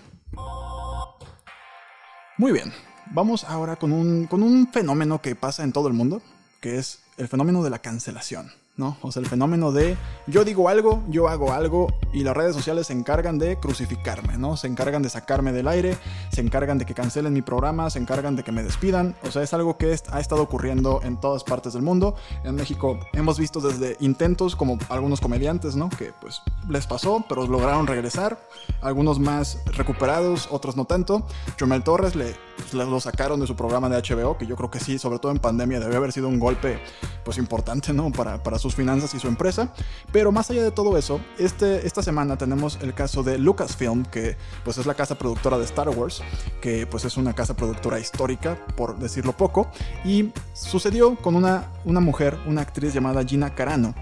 Muy 2.38 2.52
bien, 2.52 2.74
vamos 3.14 3.44
ahora 3.46 3.76
con 3.78 3.94
un, 3.94 4.26
con 4.26 4.44
un 4.44 4.68
fenómeno 4.68 5.22
que 5.22 5.36
pasa 5.36 5.64
en 5.64 5.72
todo 5.72 5.88
el 5.88 5.94
mundo, 5.94 6.22
que 6.60 6.78
es 6.78 7.00
el 7.18 7.28
fenómeno 7.28 7.64
de 7.64 7.70
la 7.70 7.80
cancelación. 7.80 8.52
¿no? 8.76 8.98
O 9.02 9.12
sea, 9.12 9.22
el 9.22 9.28
fenómeno 9.28 9.72
de 9.72 9.96
yo 10.26 10.44
digo 10.44 10.68
algo, 10.68 11.04
yo 11.08 11.28
hago 11.28 11.54
algo 11.54 11.94
y 12.12 12.24
las 12.24 12.36
redes 12.36 12.56
sociales 12.56 12.88
se 12.88 12.94
encargan 12.94 13.38
de 13.38 13.60
crucificarme, 13.60 14.38
¿no? 14.38 14.58
Se 14.58 14.68
encargan 14.68 15.04
de 15.04 15.10
sacarme 15.10 15.52
del 15.52 15.68
aire, 15.68 15.96
se 16.32 16.42
encargan 16.42 16.80
de 16.80 16.86
que 16.86 16.96
cancelen 16.96 17.34
mi 17.34 17.44
programa, 17.44 17.90
se 17.92 18.00
encargan 18.00 18.36
de 18.36 18.44
que 18.44 18.52
me 18.52 18.64
despidan. 18.64 19.16
O 19.24 19.32
sea, 19.32 19.44
es 19.44 19.54
algo 19.54 19.78
que 19.78 19.96
ha 20.12 20.20
estado 20.20 20.42
ocurriendo 20.42 21.02
en 21.04 21.20
todas 21.20 21.44
partes 21.44 21.74
del 21.74 21.84
mundo. 21.84 22.16
En 22.44 22.56
México 22.56 23.00
hemos 23.14 23.38
visto 23.38 23.60
desde 23.60 23.96
intentos 24.00 24.56
como 24.56 24.80
algunos 24.90 25.22
comediantes, 25.22 25.76
¿no? 25.76 25.90
Que 25.90 26.12
pues 26.20 26.42
les 26.68 26.88
pasó, 26.88 27.24
pero 27.30 27.46
lograron 27.46 27.86
regresar. 27.86 28.40
Algunos 28.82 29.20
más 29.20 29.60
recuperados, 29.66 30.48
otros 30.50 30.76
no 30.76 30.86
tanto. 30.86 31.28
Chumel 31.58 31.84
Torres 31.84 32.16
le, 32.16 32.36
pues, 32.58 32.74
lo 32.74 33.00
sacaron 33.00 33.40
de 33.40 33.48
su 33.48 33.56
programa 33.56 33.90
de 33.90 33.98
HBO, 33.98 34.38
que 34.38 34.46
yo 34.46 34.56
creo 34.56 34.70
que 34.70 34.80
sí, 34.80 34.98
sobre 35.00 35.20
todo 35.20 35.32
en 35.32 35.40
pandemia, 35.40 35.80
debe 35.80 35.96
haber 35.96 36.12
sido 36.12 36.28
un 36.28 36.40
golpe 36.40 36.80
pues 37.24 37.38
importante, 37.38 37.94
¿no? 37.94 38.12
Para, 38.12 38.42
para 38.42 38.60
sus 38.60 38.76
finanzas 38.76 39.14
y 39.14 39.20
su 39.20 39.28
empresa. 39.28 39.74
Pero 40.12 40.32
más 40.32 40.50
allá 40.50 40.64
de 40.64 40.72
todo 40.72 40.98
eso, 40.98 41.20
este, 41.38 41.86
esta 41.86 42.04
semana 42.04 42.38
tenemos 42.38 42.78
el 42.82 42.94
caso 42.94 43.24
de 43.24 43.38
Lucasfilm, 43.38 44.06
que 44.06 44.38
pues 44.64 44.78
es 44.78 44.86
la 44.86 44.94
casa 44.94 45.18
productora 45.18 45.58
de 45.58 45.66
Star 45.66 45.90
Wars, 45.90 46.22
que 46.62 46.88
pues 46.88 47.06
es 47.06 47.18
una 47.18 47.34
casa 47.34 47.56
productora 47.56 48.00
histórica, 48.00 48.58
por 48.76 48.98
decirlo 48.98 49.34
poco, 49.34 49.70
y 50.04 50.32
sucedió 50.54 51.16
con 51.16 51.36
una, 51.36 51.72
una 51.86 52.00
mujer, 52.00 52.38
una 52.46 52.62
actriz 52.62 52.94
llamada 52.94 53.24
Gina 53.24 53.56
Carano, 53.56 53.94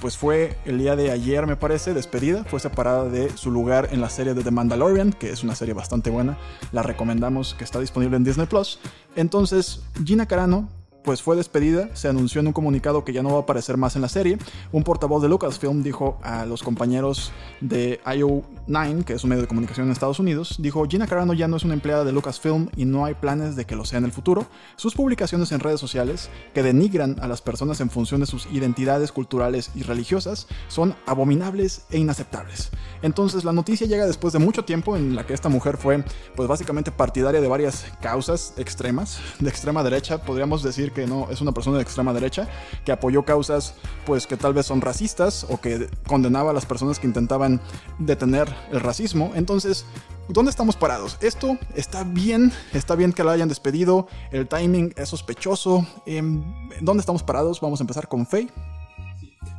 pues 0.00 0.16
fue 0.16 0.56
el 0.64 0.78
día 0.78 0.96
de 0.96 1.10
ayer 1.10 1.46
me 1.46 1.56
parece 1.56 1.92
despedida, 1.92 2.44
fue 2.44 2.58
separada 2.58 3.08
de 3.08 3.36
su 3.36 3.50
lugar 3.50 3.88
en 3.92 4.00
la 4.00 4.08
serie 4.08 4.32
de 4.32 4.42
The 4.42 4.50
Mandalorian, 4.50 5.12
que 5.12 5.30
es 5.30 5.42
una 5.42 5.54
serie 5.54 5.74
bastante 5.74 6.08
buena, 6.08 6.38
la 6.72 6.82
recomendamos 6.82 7.54
que 7.54 7.64
está 7.64 7.78
disponible 7.78 8.16
en 8.16 8.24
Disney 8.24 8.46
Plus. 8.46 8.78
Entonces 9.14 9.82
Gina 10.04 10.26
Carano 10.26 10.68
pues 11.02 11.22
fue 11.22 11.36
despedida, 11.36 11.88
se 11.94 12.08
anunció 12.08 12.40
en 12.40 12.48
un 12.48 12.52
comunicado 12.52 13.04
que 13.04 13.12
ya 13.12 13.22
no 13.22 13.30
va 13.30 13.38
a 13.38 13.40
aparecer 13.42 13.76
más 13.76 13.96
en 13.96 14.02
la 14.02 14.08
serie. 14.08 14.38
Un 14.72 14.84
portavoz 14.84 15.22
de 15.22 15.28
Lucasfilm 15.28 15.82
dijo 15.82 16.18
a 16.22 16.44
los 16.44 16.62
compañeros 16.62 17.32
de 17.60 18.00
IO9, 18.04 19.04
que 19.04 19.14
es 19.14 19.24
un 19.24 19.30
medio 19.30 19.42
de 19.42 19.48
comunicación 19.48 19.86
en 19.86 19.92
Estados 19.92 20.18
Unidos, 20.18 20.56
dijo, 20.58 20.86
Gina 20.86 21.06
Carano 21.06 21.32
ya 21.32 21.48
no 21.48 21.56
es 21.56 21.64
una 21.64 21.74
empleada 21.74 22.04
de 22.04 22.12
Lucasfilm 22.12 22.68
y 22.76 22.84
no 22.84 23.04
hay 23.04 23.14
planes 23.14 23.56
de 23.56 23.64
que 23.64 23.76
lo 23.76 23.84
sea 23.84 23.98
en 23.98 24.04
el 24.04 24.12
futuro. 24.12 24.46
Sus 24.76 24.94
publicaciones 24.94 25.52
en 25.52 25.60
redes 25.60 25.80
sociales, 25.80 26.30
que 26.52 26.62
denigran 26.62 27.16
a 27.20 27.28
las 27.28 27.42
personas 27.42 27.80
en 27.80 27.90
función 27.90 28.20
de 28.20 28.26
sus 28.26 28.46
identidades 28.46 29.12
culturales 29.12 29.70
y 29.74 29.82
religiosas, 29.82 30.46
son 30.68 30.94
abominables 31.06 31.86
e 31.90 31.98
inaceptables. 31.98 32.70
Entonces 33.02 33.44
la 33.44 33.52
noticia 33.52 33.86
llega 33.86 34.06
después 34.06 34.32
de 34.32 34.38
mucho 34.40 34.64
tiempo 34.64 34.96
en 34.96 35.14
la 35.14 35.26
que 35.26 35.34
esta 35.34 35.48
mujer 35.48 35.76
fue, 35.76 36.04
pues 36.36 36.48
básicamente 36.48 36.90
partidaria 36.90 37.40
de 37.40 37.48
varias 37.48 37.86
causas 38.02 38.54
extremas, 38.56 39.20
de 39.38 39.48
extrema 39.48 39.82
derecha, 39.82 40.22
podríamos 40.22 40.62
decir 40.62 40.87
que 40.92 41.06
no 41.06 41.28
es 41.30 41.40
una 41.40 41.52
persona 41.52 41.76
de 41.76 41.82
extrema 41.82 42.12
derecha, 42.12 42.48
que 42.84 42.92
apoyó 42.92 43.24
causas 43.24 43.74
pues 44.06 44.26
que 44.26 44.36
tal 44.36 44.54
vez 44.54 44.66
son 44.66 44.80
racistas 44.80 45.46
o 45.48 45.60
que 45.60 45.88
condenaba 46.06 46.50
a 46.50 46.54
las 46.54 46.66
personas 46.66 46.98
que 46.98 47.06
intentaban 47.06 47.60
detener 47.98 48.48
el 48.70 48.80
racismo. 48.80 49.32
Entonces, 49.34 49.86
¿dónde 50.28 50.50
estamos 50.50 50.76
parados? 50.76 51.18
Esto 51.20 51.58
está 51.74 52.04
bien, 52.04 52.52
está 52.72 52.94
bien 52.94 53.12
que 53.12 53.24
la 53.24 53.32
hayan 53.32 53.48
despedido, 53.48 54.08
el 54.30 54.48
timing 54.48 54.94
es 54.96 55.08
sospechoso. 55.08 55.86
Em, 56.06 56.42
¿Dónde 56.80 57.00
estamos 57.00 57.22
parados? 57.22 57.60
Vamos 57.60 57.80
a 57.80 57.82
empezar 57.82 58.08
con 58.08 58.26
Faye. 58.26 58.48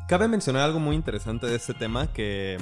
Cabe 0.07 0.27
mencionar 0.27 0.63
algo 0.63 0.79
muy 0.79 0.95
interesante 0.95 1.45
de 1.45 1.55
este 1.55 1.73
tema 1.73 2.11
que 2.11 2.57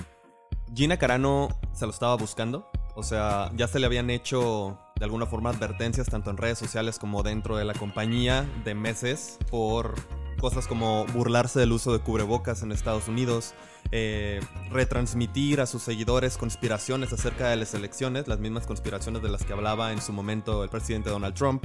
Gina 0.76 0.98
Carano 0.98 1.50
se 1.74 1.86
lo 1.86 1.92
estaba 1.92 2.16
buscando. 2.18 2.70
O 2.96 3.04
sea, 3.04 3.52
ya 3.56 3.68
se 3.68 3.80
le 3.80 3.86
habían 3.86 4.10
hecho 4.10 4.78
de 4.98 5.06
alguna 5.06 5.26
forma 5.26 5.50
advertencias 5.50 6.08
tanto 6.08 6.30
en 6.30 6.38
redes 6.38 6.58
sociales 6.58 7.00
como 7.00 7.24
dentro 7.24 7.58
de 7.58 7.66
la 7.66 7.74
compañía 7.74 8.46
de 8.64 8.76
meses 8.76 9.38
por 9.50 9.96
cosas 10.40 10.68
como 10.68 11.06
burlarse 11.08 11.60
del 11.60 11.72
uso 11.72 11.92
de 11.94 12.00
cubrebocas 12.00 12.62
en 12.62 12.72
Estados 12.72 13.08
Unidos, 13.08 13.54
eh, 13.92 14.40
retransmitir 14.70 15.62
a 15.62 15.66
sus 15.66 15.82
seguidores 15.82 16.38
conspiraciones 16.38 17.12
acerca 17.14 17.50
de 17.50 17.56
las 17.56 17.74
elecciones, 17.74 18.28
las 18.28 18.40
mismas 18.40 18.68
conspiraciones 18.68 19.22
de 19.22 19.30
las 19.30 19.44
que 19.44 19.54
hablaba 19.54 19.92
en 19.92 20.02
su 20.02 20.14
momento 20.14 20.64
el 20.64 20.70
presidente 20.70 21.10
Donald 21.10 21.36
Trump. 21.36 21.64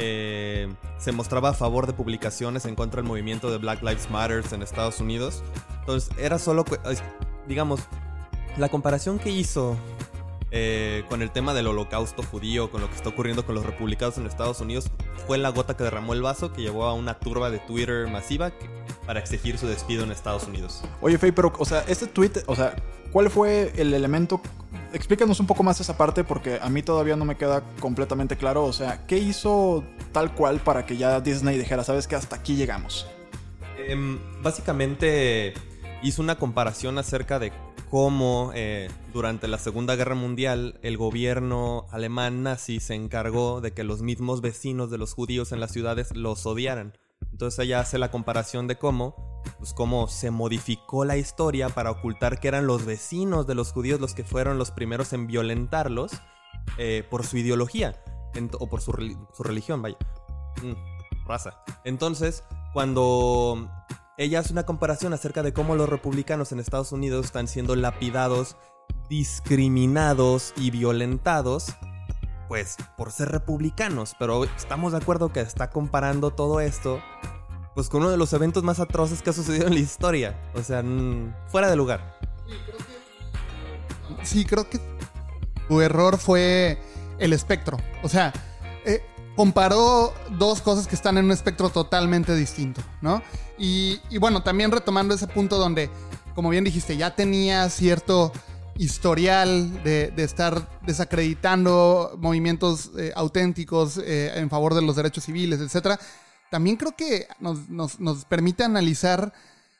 Eh, 0.00 0.72
se 0.98 1.10
mostraba 1.10 1.50
a 1.50 1.54
favor 1.54 1.86
de 1.86 1.92
publicaciones 1.92 2.64
en 2.66 2.76
contra 2.76 3.02
del 3.02 3.08
movimiento 3.08 3.50
de 3.50 3.58
Black 3.58 3.82
Lives 3.82 4.08
Matter 4.10 4.44
en 4.52 4.62
Estados 4.62 5.00
Unidos. 5.00 5.42
Entonces 5.80 6.10
era 6.18 6.38
solo, 6.38 6.64
digamos, 7.48 7.80
la 8.56 8.68
comparación 8.68 9.18
que 9.18 9.30
hizo 9.30 9.76
eh, 10.50 11.04
con 11.08 11.20
el 11.20 11.30
tema 11.30 11.52
del 11.52 11.66
holocausto 11.66 12.22
judío, 12.22 12.70
con 12.70 12.80
lo 12.80 12.88
que 12.88 12.96
está 12.96 13.10
ocurriendo 13.10 13.44
con 13.44 13.54
los 13.54 13.66
republicanos 13.66 14.16
en 14.16 14.26
Estados 14.26 14.60
Unidos, 14.60 14.90
fue 15.26 15.36
la 15.36 15.50
gota 15.50 15.76
que 15.76 15.84
derramó 15.84 16.14
el 16.14 16.22
vaso 16.22 16.52
que 16.52 16.62
llevó 16.62 16.84
a 16.84 16.94
una 16.94 17.18
turba 17.18 17.50
de 17.50 17.58
Twitter 17.58 18.08
masiva 18.08 18.52
para 19.06 19.20
exigir 19.20 19.58
su 19.58 19.66
despido 19.66 20.04
en 20.04 20.10
Estados 20.10 20.46
Unidos. 20.46 20.82
Oye, 21.00 21.18
Faye, 21.18 21.32
pero, 21.32 21.52
o 21.58 21.64
sea, 21.64 21.84
este 21.86 22.06
tweet, 22.06 22.32
o 22.46 22.56
sea, 22.56 22.74
¿cuál 23.12 23.30
fue 23.30 23.72
el 23.76 23.92
elemento? 23.92 24.40
Explícanos 24.92 25.38
un 25.40 25.46
poco 25.46 25.62
más 25.62 25.80
esa 25.80 25.96
parte 25.96 26.24
porque 26.24 26.58
a 26.62 26.68
mí 26.70 26.82
todavía 26.82 27.16
no 27.16 27.26
me 27.26 27.36
queda 27.36 27.62
completamente 27.80 28.36
claro. 28.36 28.64
O 28.64 28.72
sea, 28.72 29.06
¿qué 29.06 29.18
hizo 29.18 29.84
tal 30.12 30.34
cual 30.34 30.60
para 30.60 30.86
que 30.86 30.96
ya 30.96 31.20
Disney 31.20 31.58
dijera, 31.58 31.84
sabes 31.84 32.06
que 32.06 32.16
hasta 32.16 32.36
aquí 32.36 32.56
llegamos? 32.56 33.06
Em, 33.86 34.18
básicamente 34.42 35.52
hizo 36.02 36.22
una 36.22 36.36
comparación 36.36 36.98
acerca 36.98 37.38
de 37.38 37.52
cómo 37.90 38.52
eh, 38.54 38.90
durante 39.12 39.48
la 39.48 39.58
Segunda 39.58 39.96
Guerra 39.96 40.14
Mundial 40.14 40.78
el 40.82 40.96
gobierno 40.96 41.86
alemán 41.90 42.42
nazi 42.42 42.80
se 42.80 42.94
encargó 42.94 43.60
de 43.60 43.72
que 43.72 43.84
los 43.84 44.02
mismos 44.02 44.40
vecinos 44.40 44.90
de 44.90 44.98
los 44.98 45.14
judíos 45.14 45.52
en 45.52 45.60
las 45.60 45.72
ciudades 45.72 46.14
los 46.14 46.46
odiaran. 46.46 46.96
Entonces 47.32 47.58
ella 47.64 47.80
hace 47.80 47.98
la 47.98 48.10
comparación 48.10 48.66
de 48.66 48.76
cómo, 48.76 49.42
pues 49.58 49.72
cómo 49.72 50.08
se 50.08 50.30
modificó 50.30 51.04
la 51.04 51.16
historia 51.16 51.68
para 51.68 51.90
ocultar 51.90 52.40
que 52.40 52.48
eran 52.48 52.66
los 52.66 52.84
vecinos 52.84 53.46
de 53.46 53.54
los 53.54 53.72
judíos 53.72 54.00
los 54.00 54.14
que 54.14 54.24
fueron 54.24 54.58
los 54.58 54.70
primeros 54.70 55.12
en 55.12 55.26
violentarlos 55.26 56.12
eh, 56.76 57.04
por 57.08 57.26
su 57.26 57.38
ideología 57.38 58.02
o 58.58 58.68
por 58.68 58.80
su, 58.80 58.92
religión, 58.92 59.82
vaya. 59.82 59.96
Mm, 60.62 61.26
raza. 61.26 61.62
Entonces, 61.84 62.44
cuando 62.72 63.68
ella 64.18 64.40
hace 64.40 64.52
una 64.52 64.66
comparación 64.66 65.14
acerca 65.14 65.44
de 65.44 65.52
cómo 65.52 65.76
los 65.76 65.88
republicanos 65.88 66.50
en 66.50 66.58
Estados 66.58 66.90
Unidos 66.90 67.26
están 67.26 67.46
siendo 67.46 67.76
lapidados, 67.76 68.56
discriminados 69.08 70.52
y 70.56 70.72
violentados, 70.72 71.76
pues 72.48 72.76
por 72.96 73.12
ser 73.12 73.28
republicanos. 73.28 74.16
Pero 74.18 74.42
estamos 74.44 74.90
de 74.90 74.98
acuerdo 74.98 75.32
que 75.32 75.40
está 75.40 75.70
comparando 75.70 76.32
todo 76.32 76.60
esto, 76.60 77.00
pues 77.76 77.88
con 77.88 78.00
uno 78.02 78.10
de 78.10 78.16
los 78.16 78.32
eventos 78.32 78.64
más 78.64 78.80
atroces 78.80 79.22
que 79.22 79.30
ha 79.30 79.32
sucedido 79.32 79.68
en 79.68 79.74
la 79.74 79.80
historia. 79.80 80.36
O 80.54 80.64
sea, 80.64 80.82
fuera 81.46 81.70
de 81.70 81.76
lugar. 81.76 82.18
Sí, 84.24 84.44
creo 84.44 84.68
que 84.68 84.80
tu 85.68 85.80
error 85.80 86.18
fue 86.18 86.82
el 87.20 87.32
espectro. 87.32 87.78
O 88.02 88.08
sea, 88.08 88.32
eh, 88.84 89.00
comparó 89.38 90.12
dos 90.30 90.60
cosas 90.60 90.88
que 90.88 90.96
están 90.96 91.16
en 91.16 91.26
un 91.26 91.30
espectro 91.30 91.70
totalmente 91.70 92.34
distinto, 92.34 92.82
¿no? 93.00 93.22
Y, 93.56 94.00
bueno, 94.18 94.42
también 94.42 94.72
retomando 94.72 95.14
ese 95.14 95.28
punto 95.28 95.58
donde, 95.58 95.90
como 96.34 96.50
bien 96.50 96.64
dijiste, 96.64 96.96
ya 96.96 97.14
tenía 97.14 97.70
cierto 97.70 98.32
historial 98.78 99.80
de, 99.84 100.12
estar 100.16 100.68
desacreditando 100.84 102.16
movimientos 102.18 102.90
eh, 102.98 103.12
auténticos 103.14 103.98
eh, 103.98 104.32
en 104.34 104.50
favor 104.50 104.74
de 104.74 104.82
los 104.82 104.96
derechos 104.96 105.22
civiles, 105.22 105.60
etc. 105.60 106.00
También 106.50 106.74
creo 106.74 106.96
que 106.96 107.28
nos, 107.38 108.24
permite 108.24 108.64
analizar 108.64 109.32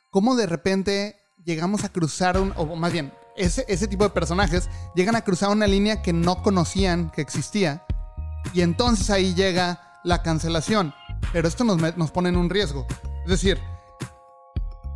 cómo 0.08 0.36
de 0.36 0.46
repente 0.46 1.16
llegamos 1.44 1.82
a 1.82 1.88
cruzar, 1.88 2.38
un, 2.38 2.52
o 2.56 2.76
más 2.76 2.92
bien, 2.92 3.12
ese, 3.36 3.64
ese 3.66 3.88
tipo 3.88 4.04
de 4.04 4.10
personajes 4.10 4.68
llegan 4.94 5.16
a 5.16 5.22
cruzar 5.22 5.50
una 5.50 5.66
línea 5.66 6.00
que 6.00 6.12
no 6.12 6.44
conocían 6.44 7.10
que 7.10 7.22
existía 7.22 7.84
y 8.52 8.62
entonces 8.62 9.10
ahí 9.10 9.34
llega 9.34 10.00
la 10.04 10.22
cancelación. 10.22 10.94
Pero 11.32 11.48
esto 11.48 11.64
nos, 11.64 11.96
nos 11.96 12.10
pone 12.10 12.28
en 12.28 12.36
un 12.36 12.48
riesgo. 12.48 12.86
Es 13.24 13.30
decir, 13.30 13.58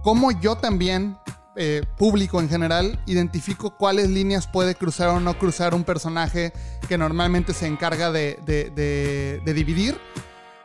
como 0.03 0.33
yo 0.33 0.57
también 0.57 1.19
eh, 1.57 1.83
público 1.99 2.41
en 2.41 2.49
general, 2.49 2.99
identifico 3.07 3.77
cuáles 3.77 4.09
líneas 4.09 4.47
puede 4.47 4.75
cruzar 4.75 5.09
o 5.09 5.21
no 5.21 5.39
cruzar 5.39 5.75
un 5.75 5.85
personaje 5.85 6.53
que 6.89 6.97
normalmente 6.99 7.53
se 7.53 7.67
encarga 7.67 8.11
de, 8.11 8.39
de- 8.47 9.53
dividir, 9.53 10.01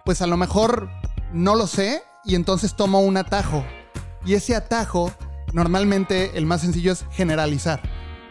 pues 0.05 0.21
a 0.21 0.27
lo 0.27 0.37
mejor 0.37 0.89
no 1.33 1.55
lo 1.55 1.67
sé 1.67 2.03
y 2.23 2.35
entonces 2.35 2.75
tomo 2.75 3.01
un 3.01 3.17
atajo. 3.17 3.65
Y 4.25 4.33
ese 4.33 4.55
atajo, 4.55 5.11
normalmente 5.53 6.37
el 6.37 6.45
más 6.45 6.61
sencillo 6.61 6.93
es 6.93 7.05
generalizar. 7.11 7.81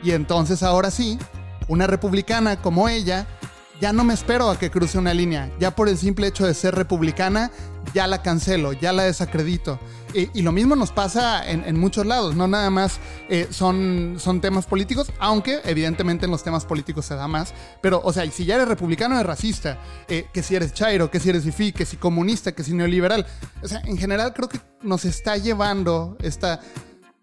Y 0.02 0.12
entonces 0.12 0.62
ahora 0.62 0.90
sí, 0.90 1.18
una 1.68 1.86
republicana 1.86 2.60
como 2.62 2.88
ella, 2.88 3.26
ya 3.80 3.92
no 3.92 4.04
me 4.04 4.14
espero 4.14 4.50
a 4.50 4.59
que 4.59 4.71
cruce 4.71 4.99
una 4.99 5.12
línea. 5.12 5.50
Ya 5.59 5.75
por 5.75 5.88
el 5.88 5.99
simple 5.99 6.26
hecho 6.26 6.47
de 6.47 6.54
ser 6.54 6.75
republicana, 6.75 7.50
ya 7.95 8.06
la 8.06 8.23
cancelo, 8.23 8.73
ya 8.73 8.92
la 8.92 9.04
desacredito. 9.04 9.78
Y, 10.14 10.40
lo 10.40 10.50
mismo 10.50 10.76
nos 10.76 10.92
pasa 10.92 11.47
en, 11.47 11.78
muchos 11.78 12.06
lados, 12.06 12.35
no 12.37 12.49
nada 12.49 12.71
más 12.71 13.00
eh, 13.28 13.49
son, 13.50 14.16
son 14.18 14.40
temas 14.40 14.64
políticos, 14.64 15.12
aunque 15.18 15.61
evidentemente 15.64 16.25
en 16.25 16.30
los 16.30 16.42
temas 16.42 16.64
políticos 16.64 17.04
se 17.04 17.14
da 17.16 17.28
más. 17.28 17.52
Pero, 17.83 18.00
o 18.02 18.14
sea, 18.14 18.30
si 18.30 18.47
ya 18.47 18.54
eres 18.54 18.66
republicano, 18.66 19.14
eres 19.14 19.26
racista, 19.26 19.78
eh, 20.09 20.26
que 20.33 20.42
si 20.42 20.56
eres 20.56 20.73
chairo, 20.73 21.11
que 21.11 21.21
si 21.21 21.28
eres 21.28 21.45
fifi, 21.45 21.73
que 21.73 21.85
si 21.85 21.99
comunista, 21.99 22.52
que 22.52 22.64
si 22.64 22.73
neoliberal. 22.73 23.26
O 23.62 23.68
sea, 23.68 23.83
en 23.85 23.99
general 23.99 24.33
creo 24.33 24.49
que 24.49 24.61
nos 24.80 25.04
está 25.04 25.37
llevando 25.37 26.16
esta 26.23 26.61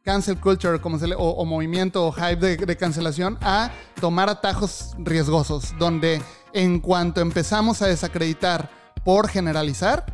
cancel 0.04 0.38
culture 0.40 0.80
como 0.80 1.00
se 1.00 1.08
le- 1.08 1.16
o, 1.16 1.22
o 1.24 1.46
movimiento 1.46 2.06
o 2.06 2.12
hype 2.12 2.36
de, 2.36 2.58
de 2.58 2.78
cancelación 2.78 3.40
a 3.42 3.72
tomar 4.00 4.30
atajos 4.30 4.92
riesgosos, 5.00 5.74
donde 5.80 6.22
en 6.54 6.80
cuanto 6.80 7.22
empezamos 7.22 7.82
a 7.82 7.88
desacreditar 7.88 8.70
por 9.04 9.28
generalizar, 9.28 10.06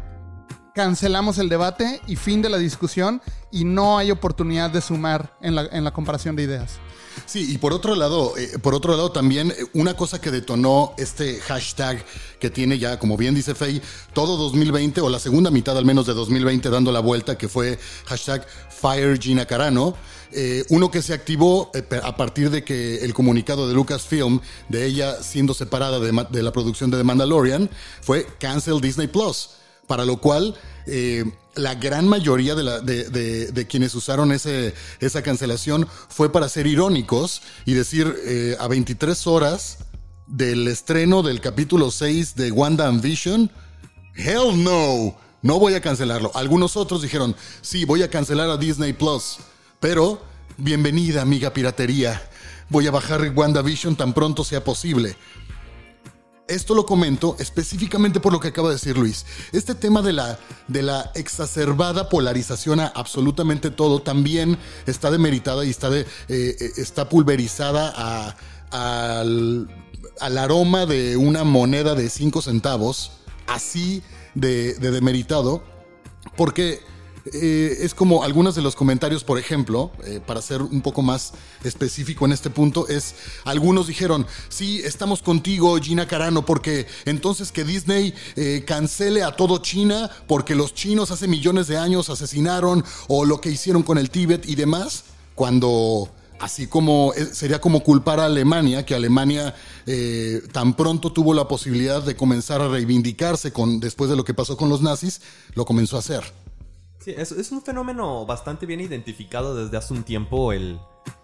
cancelamos 0.73 1.37
el 1.37 1.49
debate 1.49 2.01
y 2.07 2.15
fin 2.15 2.41
de 2.41 2.49
la 2.49 2.57
discusión 2.57 3.21
y 3.51 3.65
no 3.65 3.97
hay 3.97 4.11
oportunidad 4.11 4.69
de 4.69 4.81
sumar 4.81 5.35
en 5.41 5.55
la, 5.55 5.91
comparación 5.91 6.35
de 6.35 6.43
ideas. 6.43 6.79
Sí, 7.25 7.53
y 7.53 7.57
por 7.57 7.73
otro 7.73 7.95
lado, 7.95 8.37
eh, 8.37 8.57
por 8.61 8.73
otro 8.73 8.95
lado 8.95 9.11
también 9.11 9.51
eh, 9.51 9.65
una 9.73 9.95
cosa 9.95 10.19
que 10.19 10.31
detonó 10.31 10.93
este 10.97 11.39
hashtag 11.41 12.03
que 12.39 12.49
tiene 12.49 12.79
ya, 12.79 12.99
como 12.99 13.17
bien 13.17 13.35
dice 13.35 13.55
Fey, 13.55 13.81
todo 14.13 14.37
2020 14.37 15.01
o 15.01 15.09
la 15.09 15.19
segunda 15.19 15.51
mitad 15.51 15.77
al 15.77 15.85
menos 15.85 16.05
de 16.05 16.13
2020 16.13 16.69
dando 16.69 16.91
la 16.91 16.99
vuelta, 16.99 17.37
que 17.37 17.47
fue 17.47 17.77
hashtag 18.05 18.45
Fire 18.69 19.19
Gina 19.19 19.45
Carano. 19.45 19.95
eh, 20.31 20.63
uno 20.69 20.91
que 20.91 21.01
se 21.01 21.13
activó 21.13 21.71
a 22.03 22.15
partir 22.15 22.51
de 22.51 22.63
que 22.63 23.03
el 23.03 23.13
comunicado 23.15 23.67
de 23.67 23.73
Lucasfilm 23.73 24.39
de 24.69 24.85
ella 24.85 25.23
siendo 25.23 25.55
separada 25.55 25.99
de, 25.99 26.43
la 26.43 26.51
producción 26.51 26.91
de 26.91 26.97
The 26.97 27.03
Mandalorian 27.03 27.69
fue 28.01 28.27
Cancel 28.39 28.79
Disney 28.79 29.07
Plus. 29.07 29.51
Para 29.87 30.05
lo 30.05 30.17
cual, 30.17 30.55
la 31.59 31.75
gran 31.75 32.07
mayoría 32.07 32.55
de, 32.55 33.67
quienes 33.69 33.93
usaron 33.95 34.31
esa 34.31 35.21
cancelación 35.21 35.87
fue 36.07 36.31
para 36.31 36.49
ser 36.49 36.67
irónicos 36.67 37.41
y 37.65 37.73
decir 37.73 38.15
eh, 38.25 38.55
a 38.59 38.67
23 38.67 39.27
horas 39.27 39.79
del 40.27 40.67
estreno 40.67 41.23
del 41.23 41.41
capítulo 41.41 41.91
6 41.91 42.35
de 42.35 42.51
Wanda 42.51 42.87
and 42.87 43.01
Vision, 43.01 43.51
hell 44.15 44.63
no, 44.63 45.15
no 45.41 45.59
voy 45.59 45.73
a 45.73 45.81
cancelarlo. 45.81 46.31
Algunos 46.35 46.77
otros 46.77 47.01
dijeron, 47.01 47.35
sí, 47.61 47.85
voy 47.85 48.03
a 48.03 48.09
cancelar 48.09 48.49
a 48.49 48.57
Disney 48.57 48.93
Plus, 48.93 49.37
pero 49.79 50.21
bienvenida, 50.57 51.21
amiga 51.21 51.53
piratería. 51.53 52.21
Voy 52.69 52.85
a 52.85 52.91
bajar 52.91 53.31
WandaVision 53.35 53.95
tan 53.95 54.13
pronto 54.13 54.43
sea 54.43 54.63
posible. 54.63 55.17
Esto 56.49 56.73
lo 56.73 56.85
comento 56.85 57.35
específicamente 57.39 58.19
por 58.19 58.33
lo 58.33 58.39
que 58.39 58.47
acaba 58.47 58.69
de 58.69 58.75
decir 58.75 58.97
Luis. 58.97 59.25
Este 59.51 59.75
tema 59.75 60.01
de 60.01 60.13
la, 60.13 60.39
de 60.67 60.81
la 60.81 61.11
exacerbada 61.13 62.09
polarización 62.09 62.79
a 62.79 62.87
absolutamente 62.87 63.69
todo 63.69 64.01
también 64.01 64.57
está 64.87 65.11
demeritada 65.11 65.63
y 65.63 65.69
está, 65.69 65.91
de, 65.91 66.01
eh, 66.01 66.05
eh, 66.27 66.71
está 66.77 67.07
pulverizada 67.07 68.35
al, 68.71 69.69
al 70.19 70.37
aroma 70.37 70.87
de 70.87 71.17
una 71.17 71.43
moneda 71.43 71.93
de 71.93 72.09
5 72.09 72.41
centavos, 72.41 73.11
así 73.45 74.01
de 74.33 74.73
demeritado, 74.73 75.63
porque 76.35 76.81
eh, 77.33 77.77
es 77.81 77.93
como 77.93 78.23
algunos 78.23 78.55
de 78.55 78.61
los 78.61 78.75
comentarios, 78.75 79.23
por 79.23 79.39
ejemplo, 79.39 79.91
eh, 80.05 80.19
para 80.25 80.41
ser 80.41 80.61
un 80.61 80.81
poco 80.81 81.01
más 81.01 81.33
específico 81.63 82.25
en 82.25 82.31
este 82.31 82.49
punto, 82.49 82.87
es 82.87 83.15
algunos 83.45 83.87
dijeron, 83.87 84.25
sí, 84.49 84.81
estamos 84.83 85.21
contigo, 85.21 85.77
Gina 85.77 86.07
Carano, 86.07 86.45
porque 86.45 86.87
entonces 87.05 87.51
que 87.51 87.63
Disney 87.63 88.13
eh, 88.35 88.63
cancele 88.65 89.23
a 89.23 89.35
todo 89.35 89.59
China, 89.59 90.09
porque 90.27 90.55
los 90.55 90.73
chinos 90.73 91.11
hace 91.11 91.27
millones 91.27 91.67
de 91.67 91.77
años 91.77 92.09
asesinaron, 92.09 92.83
o 93.07 93.25
lo 93.25 93.41
que 93.41 93.51
hicieron 93.51 93.83
con 93.83 93.97
el 93.97 94.09
Tíbet 94.09 94.47
y 94.47 94.55
demás, 94.55 95.03
cuando... 95.35 96.09
Así 96.41 96.67
como 96.67 97.11
eh, 97.17 97.25
sería 97.33 97.59
como 97.59 97.81
culpar 97.81 98.21
a 98.21 98.25
Alemania, 98.25 98.85
que 98.85 98.95
Alemania 98.95 99.53
tan 100.53 100.73
pronto 100.73 101.11
tuvo 101.11 101.33
la 101.33 101.49
posibilidad 101.49 102.01
de 102.01 102.15
comenzar 102.15 102.61
a 102.61 102.69
reivindicarse 102.69 103.51
con, 103.51 103.81
después 103.81 104.09
de 104.09 104.15
lo 104.15 104.23
que 104.23 104.33
pasó 104.33 104.55
con 104.55 104.69
los 104.69 104.81
nazis, 104.81 105.19
lo 105.53 105.65
comenzó 105.65 105.97
a 105.97 105.99
hacer. 105.99 106.23
Es, 107.17 107.31
es 107.31 107.51
un 107.51 107.61
fenómeno 107.61 108.25
bastante 108.25 108.65
bien 108.65 108.81
identificado 108.81 109.55
desde 109.55 109.77
hace 109.77 109.93
un 109.93 110.03
tiempo, 110.03 110.53
el, 110.53 110.79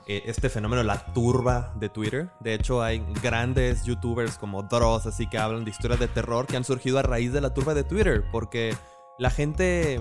eh, 0.07 0.23
este 0.25 0.49
fenómeno, 0.49 0.83
la 0.83 1.13
turba 1.13 1.73
de 1.79 1.89
Twitter. 1.89 2.29
De 2.39 2.53
hecho, 2.53 2.83
hay 2.83 3.03
grandes 3.23 3.83
youtubers 3.85 4.37
como 4.37 4.63
Dross, 4.63 5.07
así 5.07 5.27
que 5.27 5.37
hablan 5.37 5.65
de 5.65 5.71
historias 5.71 5.99
de 5.99 6.07
terror 6.07 6.45
que 6.45 6.57
han 6.57 6.63
surgido 6.63 6.99
a 6.99 7.01
raíz 7.01 7.33
de 7.33 7.41
la 7.41 7.53
turba 7.53 7.73
de 7.73 7.83
Twitter, 7.83 8.23
porque 8.31 8.75
la 9.17 9.29
gente 9.29 9.99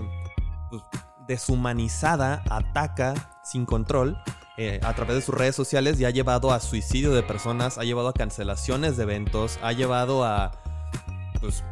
pues, 0.69 0.83
deshumanizada 1.27 2.43
ataca 2.49 3.39
sin 3.43 3.65
control 3.65 4.17
eh, 4.57 4.79
a 4.83 4.93
través 4.93 5.15
de 5.15 5.21
sus 5.21 5.35
redes 5.35 5.55
sociales 5.55 5.99
y 5.99 6.05
ha 6.05 6.11
llevado 6.11 6.51
a 6.51 6.59
suicidio 6.59 7.11
de 7.11 7.23
personas, 7.23 7.77
ha 7.77 7.83
llevado 7.83 8.09
a 8.09 8.13
cancelaciones 8.13 8.97
de 8.97 9.03
eventos, 9.03 9.59
ha 9.61 9.71
llevado 9.71 10.23
a, 10.23 10.51
pues, 11.41 11.63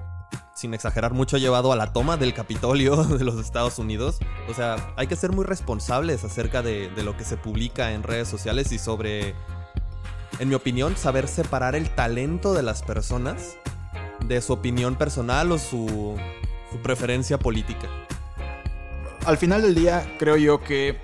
sin 0.63 0.73
exagerar 0.73 1.11
mucho, 1.11 1.37
llevado 1.37 1.73
a 1.73 1.75
la 1.75 1.91
toma 1.91 2.15
del 2.15 2.33
Capitolio 2.33 3.03
de 3.03 3.25
los 3.25 3.37
Estados 3.37 3.79
Unidos. 3.79 4.19
O 4.49 4.53
sea, 4.53 4.93
hay 4.95 5.07
que 5.07 5.17
ser 5.17 5.33
muy 5.33 5.43
responsables 5.43 6.23
acerca 6.23 6.61
de, 6.61 6.89
de 6.89 7.03
lo 7.03 7.17
que 7.17 7.25
se 7.25 7.35
publica 7.35 7.91
en 7.91 8.01
redes 8.01 8.29
sociales 8.29 8.71
y 8.71 8.79
sobre, 8.79 9.35
en 10.39 10.47
mi 10.47 10.55
opinión, 10.55 10.95
saber 10.95 11.27
separar 11.27 11.75
el 11.75 11.89
talento 11.89 12.53
de 12.53 12.63
las 12.63 12.81
personas 12.81 13.57
de 14.25 14.41
su 14.41 14.53
opinión 14.53 14.95
personal 14.95 15.51
o 15.51 15.57
su, 15.59 16.15
su 16.71 16.77
preferencia 16.81 17.37
política. 17.37 17.89
Al 19.25 19.37
final 19.37 19.63
del 19.63 19.75
día, 19.75 20.15
creo 20.17 20.37
yo 20.37 20.61
que 20.61 20.97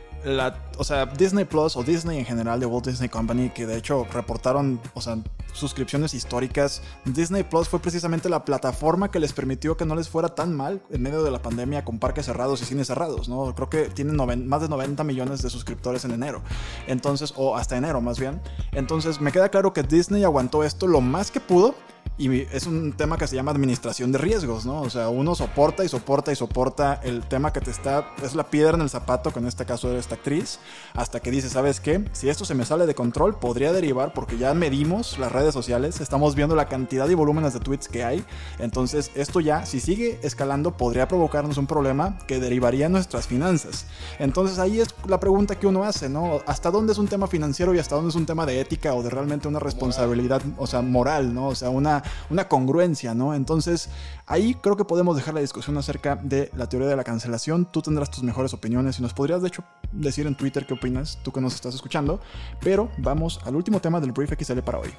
o 0.77 0.83
sea, 0.83 1.05
Disney 1.05 1.45
Plus 1.45 1.75
o 1.75 1.83
Disney 1.83 2.19
en 2.19 2.25
general 2.25 2.59
de 2.59 2.65
Walt 2.65 2.87
Disney 2.87 3.09
Company, 3.09 3.49
que 3.49 3.65
de 3.65 3.77
hecho 3.77 4.05
reportaron, 4.11 4.79
o 4.93 5.01
sea, 5.01 5.17
suscripciones 5.53 6.13
históricas, 6.13 6.81
Disney 7.05 7.43
Plus 7.43 7.67
fue 7.67 7.79
precisamente 7.79 8.29
la 8.29 8.45
plataforma 8.45 9.11
que 9.11 9.19
les 9.19 9.33
permitió 9.33 9.77
que 9.77 9.85
no 9.85 9.95
les 9.95 10.09
fuera 10.09 10.29
tan 10.29 10.55
mal 10.55 10.81
en 10.89 11.01
medio 11.01 11.23
de 11.23 11.31
la 11.31 11.41
pandemia 11.41 11.83
con 11.83 11.99
parques 11.99 12.25
cerrados 12.25 12.61
y 12.61 12.65
cines 12.65 12.87
cerrados, 12.87 13.29
¿no? 13.29 13.53
Creo 13.55 13.69
que 13.69 13.85
tienen 13.85 14.15
más 14.47 14.61
de 14.61 14.69
90 14.69 15.03
millones 15.03 15.41
de 15.41 15.49
suscriptores 15.49 16.05
en 16.05 16.11
enero. 16.11 16.41
Entonces, 16.87 17.33
o 17.35 17.55
hasta 17.55 17.77
enero 17.77 18.01
más 18.01 18.19
bien. 18.19 18.41
Entonces, 18.71 19.21
me 19.21 19.31
queda 19.31 19.49
claro 19.49 19.73
que 19.73 19.83
Disney 19.83 20.23
aguantó 20.23 20.63
esto 20.63 20.87
lo 20.87 21.01
más 21.01 21.31
que 21.31 21.39
pudo. 21.39 21.75
Y 22.19 22.41
es 22.51 22.67
un 22.67 22.91
tema 22.91 23.17
que 23.17 23.27
se 23.27 23.37
llama 23.37 23.51
administración 23.51 24.11
de 24.11 24.17
riesgos, 24.17 24.65
¿no? 24.65 24.81
O 24.81 24.89
sea, 24.89 25.07
uno 25.07 25.35
soporta 25.35 25.85
y 25.85 25.87
soporta 25.87 26.33
y 26.33 26.35
soporta 26.35 26.99
el 27.01 27.23
tema 27.23 27.53
que 27.53 27.61
te 27.61 27.71
está, 27.71 28.13
es 28.21 28.35
la 28.35 28.43
piedra 28.43 28.75
en 28.75 28.81
el 28.81 28.89
zapato, 28.89 29.31
que 29.31 29.39
en 29.39 29.47
este 29.47 29.65
caso 29.65 29.89
era 29.89 29.99
esta 30.01 30.15
actriz, 30.15 30.59
hasta 30.93 31.21
que 31.21 31.31
dice, 31.31 31.49
¿sabes 31.49 31.79
qué? 31.79 32.03
Si 32.11 32.27
esto 32.27 32.43
se 32.43 32.55
me 32.55 32.65
sale 32.65 32.85
de 32.85 32.93
control, 32.93 33.39
podría 33.39 33.71
derivar, 33.71 34.11
porque 34.11 34.37
ya 34.37 34.53
medimos 34.53 35.17
las 35.17 35.31
redes 35.31 35.53
sociales, 35.53 36.01
estamos 36.01 36.35
viendo 36.35 36.57
la 36.57 36.67
cantidad 36.67 37.07
y 37.07 37.13
volúmenes 37.13 37.53
de 37.53 37.61
tweets 37.61 37.87
que 37.87 38.03
hay, 38.03 38.25
entonces 38.57 39.11
esto 39.15 39.39
ya, 39.39 39.65
si 39.65 39.79
sigue 39.79 40.19
escalando, 40.21 40.75
podría 40.75 41.07
provocarnos 41.07 41.57
un 41.57 41.67
problema 41.67 42.17
que 42.27 42.41
derivaría 42.41 42.87
en 42.87 42.91
nuestras 42.91 43.27
finanzas. 43.27 43.85
Entonces 44.19 44.59
ahí 44.59 44.81
es 44.81 44.89
la 45.07 45.21
pregunta 45.21 45.57
que 45.57 45.67
uno 45.67 45.85
hace, 45.85 46.09
¿no? 46.09 46.41
¿Hasta 46.47 46.69
dónde 46.69 46.91
es 46.91 46.97
un 46.97 47.07
tema 47.07 47.27
financiero 47.27 47.73
y 47.73 47.79
hasta 47.79 47.95
dónde 47.95 48.09
es 48.09 48.15
un 48.15 48.25
tema 48.25 48.45
de 48.45 48.59
ética 48.59 48.93
o 48.93 49.03
de 49.03 49.09
realmente 49.09 49.47
una 49.47 49.59
responsabilidad, 49.59 50.41
o 50.57 50.67
sea, 50.67 50.81
moral, 50.81 51.33
¿no? 51.33 51.47
O 51.47 51.55
sea, 51.55 51.69
una, 51.69 52.03
una 52.29 52.47
congruencia, 52.47 53.13
¿no? 53.13 53.33
Entonces, 53.33 53.89
ahí 54.25 54.55
creo 54.55 54.77
que 54.77 54.85
podemos 54.85 55.15
dejar 55.15 55.33
la 55.33 55.41
discusión 55.41 55.77
acerca 55.77 56.15
de 56.15 56.51
la 56.55 56.67
teoría 56.67 56.87
de 56.87 56.95
la 56.95 57.03
cancelación. 57.03 57.65
Tú 57.65 57.81
tendrás 57.81 58.11
tus 58.11 58.23
mejores 58.23 58.53
opiniones 58.53 58.99
y 58.99 59.01
nos 59.01 59.13
podrías, 59.13 59.41
de 59.41 59.47
hecho, 59.49 59.63
decir 59.91 60.27
en 60.27 60.35
Twitter 60.35 60.65
qué 60.65 60.73
opinas, 60.73 61.19
tú 61.23 61.31
que 61.31 61.41
nos 61.41 61.55
estás 61.55 61.75
escuchando. 61.75 62.19
Pero 62.61 62.89
vamos 62.97 63.39
al 63.45 63.55
último 63.55 63.79
tema 63.79 63.99
del 63.99 64.11
Brief 64.11 64.33
XL 64.39 64.59
para 64.59 64.79
hoy. 64.79 64.93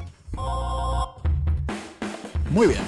Muy 2.50 2.66
bien. 2.66 2.80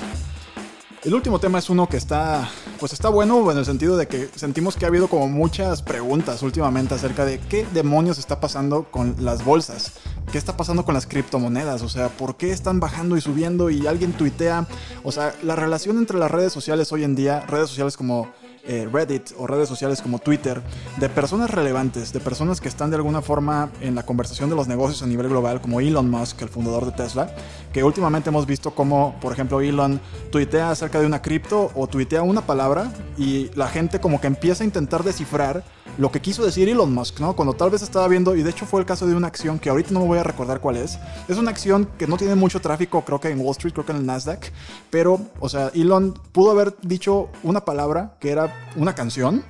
El 1.04 1.14
último 1.14 1.40
tema 1.40 1.58
es 1.58 1.68
uno 1.68 1.88
que 1.88 1.96
está, 1.96 2.48
pues 2.78 2.92
está 2.92 3.08
bueno 3.08 3.50
en 3.50 3.58
el 3.58 3.64
sentido 3.64 3.96
de 3.96 4.06
que 4.06 4.28
sentimos 4.36 4.76
que 4.76 4.84
ha 4.84 4.88
habido 4.88 5.08
como 5.08 5.26
muchas 5.26 5.82
preguntas 5.82 6.42
últimamente 6.42 6.94
acerca 6.94 7.24
de 7.24 7.40
qué 7.40 7.66
demonios 7.74 8.18
está 8.18 8.38
pasando 8.38 8.84
con 8.84 9.16
las 9.18 9.44
bolsas, 9.44 9.94
qué 10.30 10.38
está 10.38 10.56
pasando 10.56 10.84
con 10.84 10.94
las 10.94 11.06
criptomonedas, 11.06 11.82
o 11.82 11.88
sea, 11.88 12.08
por 12.08 12.36
qué 12.36 12.50
están 12.50 12.80
bajando 12.80 13.16
y 13.16 13.20
subiendo 13.20 13.70
y 13.70 13.86
alguien 13.86 14.12
tuitea, 14.12 14.66
o 15.02 15.12
sea, 15.12 15.34
la 15.42 15.56
relación 15.56 15.98
entre 15.98 16.18
las 16.18 16.30
redes 16.30 16.52
sociales 16.52 16.92
hoy 16.92 17.04
en 17.04 17.14
día, 17.14 17.40
redes 17.48 17.68
sociales 17.68 17.96
como 17.96 18.30
eh, 18.64 18.88
Reddit 18.92 19.32
o 19.38 19.48
redes 19.48 19.68
sociales 19.68 20.00
como 20.00 20.20
Twitter 20.20 20.62
de 20.98 21.08
personas 21.08 21.50
relevantes, 21.50 22.12
de 22.12 22.20
personas 22.20 22.60
que 22.60 22.68
están 22.68 22.90
de 22.90 22.96
alguna 22.96 23.20
forma 23.20 23.72
en 23.80 23.96
la 23.96 24.06
conversación 24.06 24.50
de 24.50 24.54
los 24.54 24.68
negocios 24.68 25.02
a 25.02 25.06
nivel 25.06 25.28
global, 25.28 25.60
como 25.60 25.80
Elon 25.80 26.08
Musk, 26.08 26.42
el 26.42 26.48
fundador 26.48 26.86
de 26.86 26.92
Tesla, 26.92 27.34
que 27.72 27.82
últimamente 27.82 28.28
hemos 28.28 28.46
visto 28.46 28.72
como, 28.72 29.16
por 29.20 29.32
ejemplo, 29.32 29.60
Elon 29.60 30.00
tuitea 30.30 30.70
acerca 30.70 31.00
de 31.00 31.06
una 31.06 31.22
cripto 31.22 31.72
o 31.74 31.88
tuitea 31.88 32.22
una 32.22 32.42
palabra 32.42 32.92
y 33.18 33.50
la 33.56 33.66
gente 33.66 34.00
como 34.00 34.20
que 34.20 34.28
empieza 34.28 34.62
a 34.62 34.66
intentar 34.66 35.02
descifrar 35.02 35.64
lo 35.98 36.10
que 36.10 36.20
quiso 36.20 36.44
decir 36.44 36.68
Elon 36.68 36.92
Musk, 36.92 37.20
¿no? 37.20 37.34
Cuando 37.36 37.54
tal 37.54 37.70
vez 37.70 37.82
estaba 37.82 38.08
viendo, 38.08 38.34
y 38.34 38.42
de 38.42 38.50
hecho 38.50 38.66
fue 38.66 38.80
el 38.80 38.86
caso 38.86 39.06
de 39.06 39.14
una 39.14 39.26
acción 39.26 39.58
que 39.58 39.68
ahorita 39.68 39.90
no 39.92 40.00
me 40.00 40.06
voy 40.06 40.18
a 40.18 40.22
recordar 40.22 40.60
cuál 40.60 40.76
es. 40.76 40.98
Es 41.28 41.36
una 41.36 41.50
acción 41.50 41.88
que 41.98 42.06
no 42.06 42.16
tiene 42.16 42.34
mucho 42.34 42.60
tráfico, 42.60 43.04
creo 43.04 43.20
que 43.20 43.28
en 43.28 43.40
Wall 43.40 43.52
Street, 43.52 43.72
creo 43.72 43.84
que 43.84 43.92
en 43.92 43.98
el 43.98 44.06
Nasdaq. 44.06 44.52
Pero, 44.90 45.20
o 45.38 45.48
sea, 45.48 45.70
Elon 45.74 46.14
pudo 46.32 46.50
haber 46.50 46.74
dicho 46.82 47.28
una 47.42 47.64
palabra 47.64 48.16
que 48.20 48.30
era 48.30 48.70
una 48.76 48.94
canción. 48.94 49.44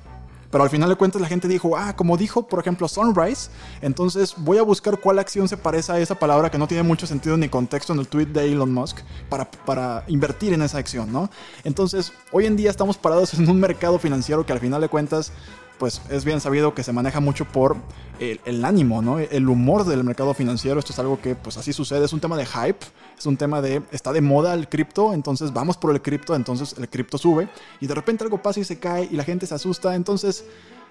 Pero 0.51 0.63
al 0.63 0.69
final 0.69 0.87
de 0.87 0.95
cuentas 0.95 1.19
la 1.19 1.27
gente 1.27 1.47
dijo, 1.47 1.75
ah, 1.75 1.95
como 1.95 2.15
dijo, 2.15 2.47
por 2.47 2.59
ejemplo, 2.59 2.87
Sunrise, 2.87 3.49
entonces 3.81 4.35
voy 4.37 4.59
a 4.59 4.61
buscar 4.61 4.99
cuál 4.99 5.17
acción 5.17 5.47
se 5.47 5.57
parece 5.57 5.91
a 5.91 5.97
esa 5.97 6.13
palabra 6.13 6.51
que 6.51 6.59
no 6.59 6.67
tiene 6.67 6.83
mucho 6.83 7.07
sentido 7.07 7.35
ni 7.37 7.49
contexto 7.49 7.91
en 7.91 7.97
el 7.97 8.07
tweet 8.07 8.27
de 8.27 8.51
Elon 8.51 8.71
Musk 8.71 8.99
para, 9.29 9.49
para 9.49 10.03
invertir 10.07 10.53
en 10.53 10.61
esa 10.61 10.77
acción, 10.77 11.11
¿no? 11.11 11.31
Entonces, 11.63 12.13
hoy 12.31 12.45
en 12.45 12.55
día 12.55 12.69
estamos 12.69 12.99
parados 12.99 13.33
en 13.33 13.49
un 13.49 13.59
mercado 13.59 13.97
financiero 13.97 14.45
que 14.45 14.53
al 14.53 14.59
final 14.59 14.79
de 14.79 14.89
cuentas 14.89 15.31
pues 15.77 16.01
es 16.09 16.25
bien 16.25 16.39
sabido 16.39 16.73
que 16.73 16.83
se 16.83 16.93
maneja 16.93 17.19
mucho 17.19 17.45
por 17.45 17.75
el, 18.19 18.63
ánimo, 18.63 19.01
¿no? 19.01 19.19
El 19.19 19.49
humor 19.49 19.85
del 19.85 20.03
mercado 20.03 20.33
financiero. 20.33 20.79
Esto 20.79 20.93
es 20.93 20.99
algo 20.99 21.19
que 21.19 21.35
pues 21.35 21.57
así 21.57 21.73
sucede. 21.73 22.05
Es 22.05 22.13
un 22.13 22.19
tema 22.19 22.37
de 22.37 22.45
hype. 22.45 22.85
Es 23.17 23.25
un 23.25 23.37
tema 23.37 23.61
de, 23.61 23.81
está 23.91 24.11
de 24.11 24.21
moda 24.21 24.53
el 24.53 24.67
cripto, 24.67 25.13
entonces 25.13 25.53
vamos 25.53 25.77
por 25.77 25.91
el 25.91 26.01
cripto, 26.01 26.35
entonces 26.35 26.75
el 26.77 26.89
cripto 26.89 27.17
sube. 27.17 27.47
Y 27.79 27.87
de 27.87 27.95
repente 27.95 28.23
algo 28.23 28.41
pasa 28.41 28.59
y 28.59 28.63
se 28.63 28.79
cae 28.79 29.07
y 29.11 29.15
la 29.15 29.23
gente 29.23 29.45
se 29.45 29.55
asusta. 29.55 29.95
Entonces... 29.95 30.45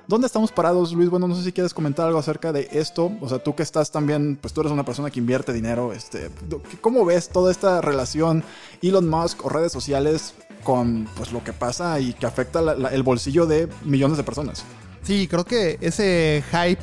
¿Dónde 0.08 0.26
estamos 0.26 0.50
parados, 0.50 0.92
Luis? 0.92 1.08
Bueno, 1.08 1.28
no 1.28 1.36
sé 1.36 1.44
si 1.44 1.52
quieres 1.52 1.72
comentar 1.72 2.08
algo 2.08 2.18
acerca 2.18 2.52
de 2.52 2.68
esto. 2.72 3.12
O 3.20 3.28
sea, 3.28 3.38
tú 3.38 3.54
que 3.54 3.62
estás 3.62 3.92
también, 3.92 4.36
pues 4.40 4.52
tú 4.52 4.60
eres 4.60 4.72
una 4.72 4.84
persona 4.84 5.12
que 5.12 5.20
invierte 5.20 5.52
dinero. 5.52 5.92
Este, 5.92 6.28
¿Cómo 6.80 7.04
ves 7.04 7.28
toda 7.28 7.52
esta 7.52 7.80
relación 7.80 8.42
Elon 8.82 9.08
Musk 9.08 9.46
o 9.46 9.48
redes 9.48 9.70
sociales 9.70 10.34
con 10.62 11.08
pues, 11.16 11.32
lo 11.32 11.42
que 11.44 11.52
pasa 11.52 12.00
y 12.00 12.12
que 12.12 12.26
afecta 12.26 12.60
el 12.60 13.02
bolsillo 13.02 13.46
de 13.46 13.68
millones 13.84 14.16
de 14.16 14.24
personas. 14.24 14.64
Sí, 15.02 15.26
creo 15.28 15.44
que 15.44 15.78
ese 15.80 16.44
hype 16.50 16.82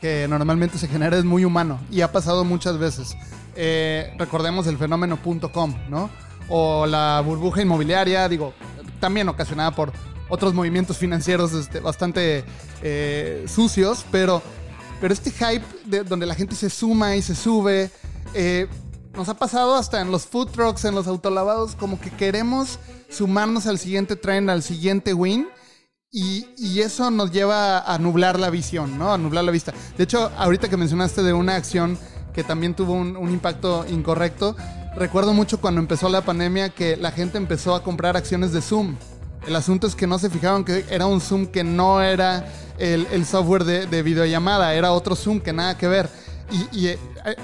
que 0.00 0.26
normalmente 0.28 0.78
se 0.78 0.88
genera 0.88 1.18
es 1.18 1.24
muy 1.24 1.44
humano 1.44 1.80
y 1.90 2.02
ha 2.02 2.12
pasado 2.12 2.44
muchas 2.44 2.78
veces. 2.78 3.16
Eh, 3.56 4.14
recordemos 4.18 4.66
el 4.68 4.78
fenómeno.com, 4.78 5.74
¿no? 5.88 6.10
O 6.48 6.86
la 6.86 7.20
burbuja 7.24 7.62
inmobiliaria, 7.62 8.28
digo, 8.28 8.54
también 9.00 9.28
ocasionada 9.28 9.72
por 9.72 9.92
otros 10.28 10.54
movimientos 10.54 10.98
financieros 10.98 11.52
este, 11.52 11.80
bastante 11.80 12.44
eh, 12.82 13.44
sucios, 13.48 14.04
pero, 14.12 14.42
pero 15.00 15.12
este 15.12 15.30
hype 15.30 15.64
de, 15.84 16.04
donde 16.04 16.26
la 16.26 16.34
gente 16.34 16.54
se 16.54 16.70
suma 16.70 17.16
y 17.16 17.22
se 17.22 17.34
sube, 17.34 17.90
eh, 18.34 18.68
nos 19.18 19.28
ha 19.28 19.34
pasado 19.34 19.74
hasta 19.74 20.00
en 20.00 20.12
los 20.12 20.26
food 20.26 20.48
trucks, 20.50 20.84
en 20.84 20.94
los 20.94 21.08
autolavados, 21.08 21.74
como 21.74 22.00
que 22.00 22.08
queremos 22.08 22.78
sumarnos 23.10 23.66
al 23.66 23.80
siguiente 23.80 24.14
trend, 24.14 24.48
al 24.48 24.62
siguiente 24.62 25.12
win. 25.12 25.48
Y, 26.10 26.46
eso 26.80 27.10
nos 27.10 27.32
lleva 27.32 27.80
a 27.80 27.98
nublar 27.98 28.38
la 28.38 28.48
visión, 28.48 28.96
¿no? 28.96 29.12
A 29.12 29.18
nublar 29.18 29.42
la 29.42 29.50
vista. 29.50 29.74
De 29.96 30.04
hecho, 30.04 30.30
ahorita 30.38 30.68
que 30.68 30.76
mencionaste 30.76 31.22
de 31.24 31.32
una 31.32 31.56
acción 31.56 31.98
que 32.32 32.44
también 32.44 32.74
tuvo 32.74 32.92
un, 32.92 33.30
impacto 33.30 33.84
incorrecto, 33.88 34.56
recuerdo 34.94 35.34
mucho 35.34 35.60
cuando 35.60 35.80
empezó 35.80 36.08
la 36.08 36.22
pandemia 36.22 36.68
que 36.70 36.96
la 36.96 37.10
gente 37.10 37.36
empezó 37.36 37.74
a 37.74 37.82
comprar 37.82 38.16
acciones 38.16 38.52
de 38.52 38.62
Zoom. 38.62 38.94
El 39.46 39.56
asunto 39.56 39.88
es 39.88 39.96
que 39.96 40.06
no 40.06 40.20
se 40.20 40.30
fijaron 40.30 40.64
que 40.64 40.86
era 40.88 41.06
un 41.06 41.20
Zoom 41.20 41.46
que 41.46 41.64
no 41.64 42.00
era 42.00 42.46
el, 42.78 43.08
el 43.10 43.26
software 43.26 43.64
de, 43.64 43.86
de 43.86 44.02
videollamada, 44.02 44.74
era 44.74 44.92
otro 44.92 45.16
Zoom 45.16 45.40
que 45.40 45.52
nada 45.52 45.76
que 45.76 45.88
ver 45.88 46.08
y, 46.72 46.86
eh, 46.88 46.98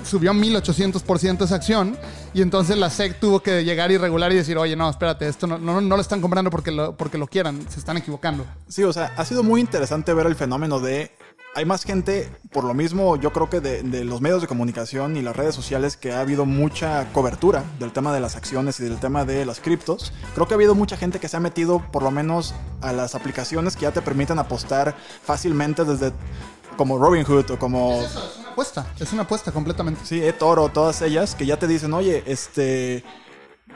subió 0.05 0.33
1800% 0.33 1.45
esa 1.45 1.55
acción. 1.55 1.97
Y 2.33 2.43
entonces 2.43 2.77
la 2.77 2.91
SEC 2.91 3.21
tuvo 3.21 3.41
que 3.41 3.65
llegar 3.65 3.91
y 3.91 3.99
regular 3.99 4.33
y 4.33 4.37
decir, 4.37 4.57
oye, 4.59 4.77
no, 4.77 4.89
espérate, 4.89 5.29
esto 5.29 5.47
no, 5.47 5.59
no, 5.59 5.81
lo 5.81 6.01
están 6.01 6.21
comprando 6.21 6.51
porque 6.51 6.71
lo, 6.71 6.97
porque 6.97 7.19
lo 7.19 7.27
quieran, 7.27 7.65
se 7.71 7.79
están 7.79 7.97
equivocando. 7.97 8.45
Sí, 8.69 8.83
o 8.83 8.93
sea, 8.93 9.13
ha 9.17 9.25
sido 9.25 9.43
muy 9.43 9.61
interesante 9.61 10.13
ver 10.15 10.27
el 10.27 10.35
fenómeno 10.35 10.81
de 10.81 11.11
hay 11.57 11.65
más 11.65 11.85
gente, 11.85 12.29
por 12.51 12.65
lo 12.65 12.75
mismo 12.75 13.17
yo 13.17 13.33
creo 13.33 13.49
que 13.49 13.61
de, 13.61 14.05
los 14.05 14.21
medios 14.21 14.43
de 14.43 14.49
comunicación 14.49 15.17
y 15.17 15.23
las 15.23 15.37
redes 15.37 15.55
sociales 15.55 15.97
que 15.97 16.13
ha 16.13 16.21
habido 16.21 16.47
mucha 16.47 17.13
cobertura 17.13 17.63
del 17.79 17.93
tema 17.93 18.13
de 18.13 18.21
las 18.21 18.35
acciones 18.35 18.81
y 18.81 18.85
del 18.85 18.99
tema 18.99 19.25
de 19.25 19.47
las 19.47 19.61
criptos. 19.61 20.13
Creo 20.35 20.49
que 20.49 20.55
ha 20.55 20.57
habido 20.57 20.75
mucha 20.75 20.97
gente 20.97 21.21
que 21.21 21.29
se 21.29 21.37
ha 21.37 21.41
metido 21.41 21.81
por 21.93 22.03
lo 22.03 22.11
menos 22.11 22.55
a 22.81 22.93
las 22.93 23.15
aplicaciones 23.15 23.77
que 23.77 23.83
ya 23.83 23.93
te 23.93 24.03
permiten 24.03 24.39
apostar 24.41 24.97
fácilmente 25.23 25.85
desde 25.85 26.13
como 26.77 26.99
Robinhood 26.99 27.53
o 27.53 27.59
como... 27.59 28.03
Es, 28.03 28.34
apuesta, 28.55 28.87
es 28.99 29.13
una 29.13 29.23
apuesta 29.23 29.51
completamente. 29.51 30.01
Sí, 30.05 30.23
Toro, 30.39 30.69
todas 30.69 31.03
ellas 31.03 31.35
que 31.35 31.45
ya 31.45 31.59
te 31.59 31.67
dicen, 31.67 31.93
oye, 31.93 32.23
este... 32.27 33.05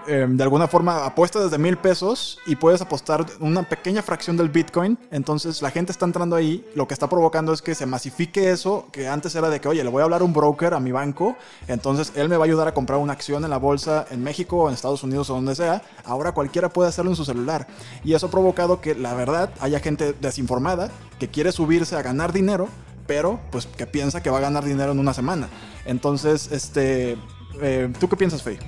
Em, 0.06 0.36
de 0.36 0.42
alguna 0.42 0.68
forma 0.68 1.04
apuesta 1.04 1.42
desde 1.42 1.58
mil 1.58 1.76
pesos 1.76 2.38
y 2.46 2.56
puedes 2.56 2.80
apostar 2.80 3.26
una 3.40 3.68
pequeña 3.68 4.02
fracción 4.02 4.36
del 4.36 4.48
Bitcoin. 4.48 4.98
Entonces 5.10 5.60
la 5.60 5.70
gente 5.70 5.92
está 5.92 6.06
entrando 6.06 6.36
ahí. 6.36 6.64
Lo 6.74 6.86
que 6.86 6.94
está 6.94 7.08
provocando 7.08 7.52
es 7.52 7.62
que 7.62 7.74
se 7.74 7.84
masifique 7.84 8.50
eso, 8.50 8.86
que 8.92 9.08
antes 9.08 9.34
era 9.34 9.50
de 9.50 9.60
que, 9.60 9.68
oye, 9.68 9.82
le 9.82 9.90
voy 9.90 10.00
a 10.00 10.04
hablar 10.04 10.20
a 10.20 10.24
un 10.24 10.32
broker 10.32 10.74
a 10.74 10.80
mi 10.80 10.92
banco. 10.92 11.36
Entonces 11.66 12.12
él 12.14 12.28
me 12.28 12.36
va 12.36 12.44
a 12.44 12.46
ayudar 12.46 12.68
a 12.68 12.74
comprar 12.74 12.98
una 12.98 13.12
acción 13.12 13.44
en 13.44 13.50
la 13.50 13.58
bolsa 13.58 14.06
en 14.10 14.22
México 14.22 14.56
o 14.58 14.68
en 14.68 14.74
Estados 14.74 15.02
Unidos 15.02 15.30
o 15.30 15.34
donde 15.34 15.54
sea. 15.54 15.82
Ahora 16.04 16.32
cualquiera 16.32 16.68
puede 16.68 16.88
hacerlo 16.88 17.10
en 17.10 17.16
su 17.16 17.24
celular. 17.24 17.66
Y 18.04 18.14
eso 18.14 18.26
ha 18.26 18.30
provocado 18.30 18.80
que 18.80 18.94
la 18.94 19.14
verdad 19.14 19.50
haya 19.60 19.80
gente 19.80 20.14
desinformada 20.20 20.90
que 21.18 21.28
quiere 21.28 21.50
subirse 21.50 21.96
a 21.96 22.02
ganar 22.02 22.32
dinero 22.32 22.68
pero 23.08 23.40
pues 23.50 23.66
que 23.66 23.86
piensa 23.86 24.22
que 24.22 24.30
va 24.30 24.38
a 24.38 24.42
ganar 24.42 24.64
dinero 24.64 24.92
en 24.92 25.00
una 25.00 25.14
semana. 25.14 25.48
Entonces, 25.86 26.52
este, 26.52 27.16
eh, 27.60 27.92
¿tú 27.98 28.08
qué 28.08 28.16
piensas, 28.16 28.44
Faye? 28.44 28.60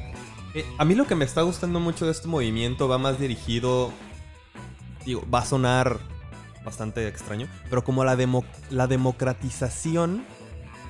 Eh, 0.55 0.65
a 0.79 0.85
mí 0.85 0.97
lo 0.97 1.07
que 1.07 1.15
me 1.15 1.25
está 1.25 1.43
gustando 1.43 1.79
mucho 1.79 2.07
de 2.07 2.11
este 2.11 2.27
movimiento 2.27 2.89
va 2.89 2.99
más 2.99 3.21
dirigido, 3.21 3.93
digo, 5.05 5.23
va 5.33 5.41
a 5.41 5.45
sonar 5.45 6.01
bastante 6.65 7.07
extraño, 7.07 7.47
pero 7.69 7.85
como 7.85 8.03
la, 8.03 8.17
la 8.71 8.87
democratización 8.87 10.25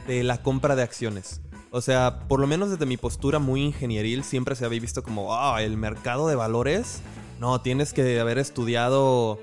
de 0.06 0.22
la 0.22 0.42
compra 0.42 0.76
de 0.76 0.82
acciones. 0.84 1.42
O 1.72 1.80
sea, 1.80 2.20
por 2.28 2.40
lo 2.40 2.46
menos 2.46 2.70
desde 2.70 2.86
mi 2.86 2.96
postura 2.96 3.38
muy 3.40 3.62
ingenieril, 3.62 4.24
siempre 4.24 4.54
se 4.54 4.64
había 4.64 4.80
visto 4.80 5.02
como, 5.02 5.34
ah, 5.34 5.60
el 5.62 5.76
mercado 5.76 6.28
de 6.28 6.36
valores. 6.36 7.02
No, 7.40 7.60
tienes 7.60 7.92
que 7.92 8.20
haber 8.20 8.38
estudiado, 8.38 9.40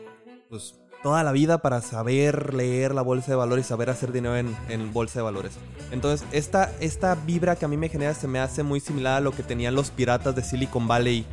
pues, 0.49 0.75
toda 1.07 1.23
la 1.23 1.31
vida 1.31 1.59
para 1.59 1.79
saber 1.79 2.53
leer 2.53 2.93
la 2.93 3.01
bolsa 3.01 3.31
de 3.31 3.37
valores 3.37 3.65
y 3.65 3.69
saber 3.69 3.89
hacer 3.89 4.11
dinero 4.11 4.35
en, 4.35 4.91
bolsa 4.91 5.19
de 5.19 5.23
valores. 5.23 5.53
Entonces, 5.89 6.27
esta, 6.33 6.69
esta 6.81 7.15
vibra 7.15 7.55
que 7.55 7.63
a 7.63 7.69
mí 7.69 7.77
me 7.77 7.87
genera 7.87 8.13
se 8.13 8.27
me 8.27 8.39
hace 8.39 8.61
muy 8.61 8.81
similar 8.81 9.13
a 9.13 9.19
lo 9.21 9.31
que 9.31 9.41
tenían 9.41 9.73
los 9.73 9.89
piratas 9.89 10.35
de 10.35 10.43
Silicon 10.43 10.85
Valley 10.85 11.25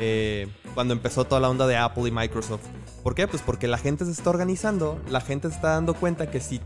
eh, 0.00 0.48
cuando 0.74 0.92
empezó 0.92 1.24
toda 1.24 1.40
la 1.40 1.48
onda 1.48 1.66
de 1.66 1.78
Apple 1.78 2.08
y 2.08 2.10
Microsoft. 2.10 2.60
¿Por 3.02 3.14
qué? 3.14 3.26
Pues 3.26 3.40
porque 3.40 3.68
la 3.68 3.78
gente 3.78 4.04
se 4.04 4.10
está 4.10 4.28
organizando, 4.28 5.00
la 5.08 5.22
gente 5.22 5.48
se 5.48 5.54
está 5.54 5.70
dando 5.70 5.94
cuenta 5.94 6.30
que 6.30 6.40
si 6.40 6.60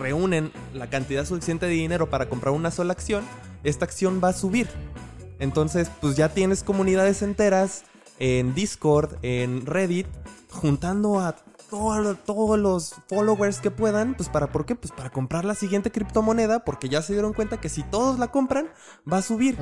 reúnen 0.00 0.52
la 0.72 0.88
cantidad 0.88 1.26
suficiente 1.26 1.66
de 1.66 1.72
dinero 1.72 2.08
para 2.08 2.30
comprar 2.30 2.54
una 2.54 2.70
sola 2.70 2.94
acción, 2.94 3.24
esta 3.62 3.84
acción 3.84 4.22
va 4.24 4.28
a 4.30 4.32
subir. 4.32 4.68
Entonces, 5.38 5.90
pues 6.00 6.16
ya 6.16 6.30
tienes 6.30 6.62
comunidades 6.62 7.20
enteras 7.20 7.84
en 8.18 8.54
Discord, 8.54 9.18
en 9.20 9.66
Reddit, 9.66 10.06
juntando 10.50 11.20
a 11.20 11.36
todos 11.68 12.58
los 12.58 12.94
followers 13.08 13.60
que 13.60 13.70
puedan, 13.70 14.14
pues 14.14 14.28
para 14.28 14.52
¿por 14.52 14.66
qué? 14.66 14.74
Pues 14.74 14.92
para 14.92 15.10
comprar 15.10 15.44
la 15.44 15.54
siguiente 15.54 15.90
criptomoneda, 15.90 16.64
porque 16.64 16.88
ya 16.88 17.02
se 17.02 17.12
dieron 17.12 17.32
cuenta 17.32 17.60
que 17.60 17.68
si 17.68 17.82
todos 17.82 18.18
la 18.18 18.28
compran, 18.28 18.68
va 19.10 19.18
a 19.18 19.22
subir. 19.22 19.58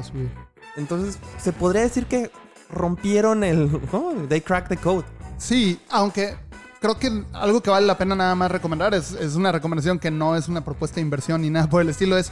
Entonces, 0.76 1.18
se 1.38 1.52
podría 1.52 1.82
decir 1.82 2.06
que 2.06 2.30
rompieron 2.70 3.44
el... 3.44 3.80
Oh, 3.92 4.12
they 4.28 4.40
cracked 4.40 4.68
the 4.68 4.76
code. 4.76 5.04
Sí, 5.38 5.80
aunque 5.90 6.36
creo 6.80 6.98
que 6.98 7.24
algo 7.32 7.62
que 7.62 7.70
vale 7.70 7.86
la 7.86 7.96
pena 7.96 8.14
nada 8.14 8.34
más 8.34 8.50
recomendar 8.50 8.94
es, 8.94 9.12
es 9.12 9.36
una 9.36 9.52
recomendación 9.52 9.98
que 9.98 10.10
no 10.10 10.36
es 10.36 10.48
una 10.48 10.64
propuesta 10.64 10.96
de 10.96 11.02
inversión 11.02 11.40
ni 11.42 11.50
nada 11.50 11.68
por 11.68 11.80
el 11.80 11.88
estilo, 11.88 12.18
es 12.18 12.30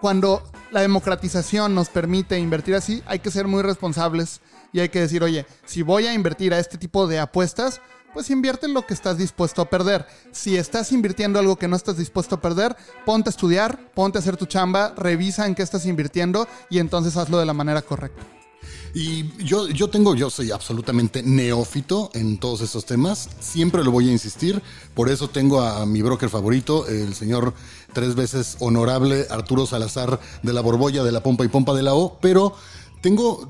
cuando 0.00 0.42
la 0.70 0.80
democratización 0.80 1.74
nos 1.74 1.88
permite 1.88 2.38
invertir 2.38 2.74
así, 2.74 3.02
hay 3.06 3.18
que 3.18 3.30
ser 3.30 3.46
muy 3.46 3.62
responsables 3.62 4.40
y 4.72 4.80
hay 4.80 4.88
que 4.88 5.00
decir, 5.00 5.22
oye, 5.22 5.46
si 5.64 5.82
voy 5.82 6.06
a 6.06 6.14
invertir 6.14 6.54
a 6.54 6.58
este 6.58 6.78
tipo 6.78 7.06
de 7.06 7.18
apuestas, 7.18 7.80
pues 8.12 8.30
invierte 8.30 8.66
en 8.66 8.74
lo 8.74 8.86
que 8.86 8.94
estás 8.94 9.18
dispuesto 9.18 9.62
a 9.62 9.70
perder. 9.70 10.06
Si 10.32 10.56
estás 10.56 10.92
invirtiendo 10.92 11.38
algo 11.38 11.56
que 11.56 11.68
no 11.68 11.76
estás 11.76 11.96
dispuesto 11.96 12.36
a 12.36 12.40
perder, 12.40 12.76
ponte 13.04 13.28
a 13.28 13.32
estudiar, 13.32 13.92
ponte 13.94 14.18
a 14.18 14.20
hacer 14.20 14.36
tu 14.36 14.46
chamba, 14.46 14.94
revisa 14.96 15.46
en 15.46 15.54
qué 15.54 15.62
estás 15.62 15.86
invirtiendo 15.86 16.46
y 16.68 16.78
entonces 16.78 17.16
hazlo 17.16 17.38
de 17.38 17.46
la 17.46 17.54
manera 17.54 17.82
correcta. 17.82 18.22
Y 18.92 19.32
yo, 19.44 19.68
yo 19.68 19.88
tengo, 19.88 20.14
yo 20.14 20.30
soy 20.30 20.50
absolutamente 20.50 21.22
neófito 21.22 22.10
en 22.12 22.38
todos 22.38 22.60
estos 22.60 22.84
temas, 22.84 23.28
siempre 23.38 23.84
lo 23.84 23.92
voy 23.92 24.08
a 24.08 24.12
insistir, 24.12 24.60
por 24.94 25.08
eso 25.08 25.30
tengo 25.30 25.60
a 25.60 25.86
mi 25.86 26.02
broker 26.02 26.28
favorito, 26.28 26.86
el 26.88 27.14
señor 27.14 27.54
tres 27.92 28.16
veces 28.16 28.56
honorable 28.58 29.26
Arturo 29.30 29.64
Salazar 29.64 30.18
de 30.42 30.52
la 30.52 30.60
Borbolla, 30.60 31.04
de 31.04 31.12
la 31.12 31.22
Pompa 31.22 31.44
y 31.44 31.48
Pompa 31.48 31.72
de 31.72 31.84
la 31.84 31.94
O, 31.94 32.18
pero 32.20 32.54
tengo, 33.00 33.48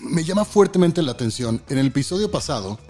me 0.00 0.24
llama 0.24 0.44
fuertemente 0.44 1.02
la 1.02 1.12
atención, 1.12 1.62
en 1.68 1.78
el 1.78 1.86
episodio 1.86 2.30
pasado, 2.30 2.80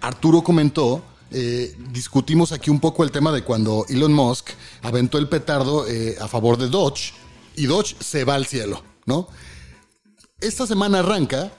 Arturo 0.00 0.42
comentó 0.42 1.02
eh, 1.30 1.76
discutimos 1.92 2.52
aquí 2.52 2.70
un 2.70 2.80
poco 2.80 3.04
el 3.04 3.10
tema 3.10 3.32
de 3.32 3.42
cuando 3.42 3.84
Elon 3.88 4.12
Musk 4.12 4.50
aventó 4.82 5.18
el 5.18 5.28
petardo 5.28 5.86
eh, 5.86 6.16
a 6.20 6.26
favor 6.26 6.56
de 6.56 6.68
Dodge 6.68 7.12
y 7.54 7.66
Dodge 7.66 7.96
se 8.00 8.24
va 8.24 8.34
al 8.34 8.46
cielo, 8.46 8.82
¿no? 9.04 9.28
Esta 10.40 10.66
semana 10.66 11.00
arranca 11.00 11.52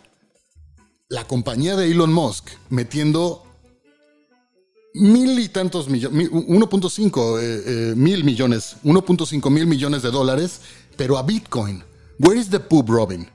la 1.10 1.25
compañía 1.25 1.75
de 1.75 1.91
Elon 1.91 2.13
Musk 2.13 2.49
metiendo 2.69 3.43
mil 4.93 5.39
y 5.39 5.49
tantos 5.49 5.88
millones, 5.88 6.32
1.5 6.32 7.39
eh, 7.39 7.63
eh, 7.65 7.93
mil 7.95 8.23
millones, 8.23 8.78
1.5 8.84 9.49
mil 9.49 9.67
millones 9.67 10.02
de 10.02 10.12
dólares, 10.12 10.62
pero 10.97 11.17
a 11.17 11.23
Bitcoin. 11.23 11.84
Where 12.19 12.39
is 12.39 12.49
the 12.49 12.60
pub, 12.60 12.89
Robin? 12.89 13.28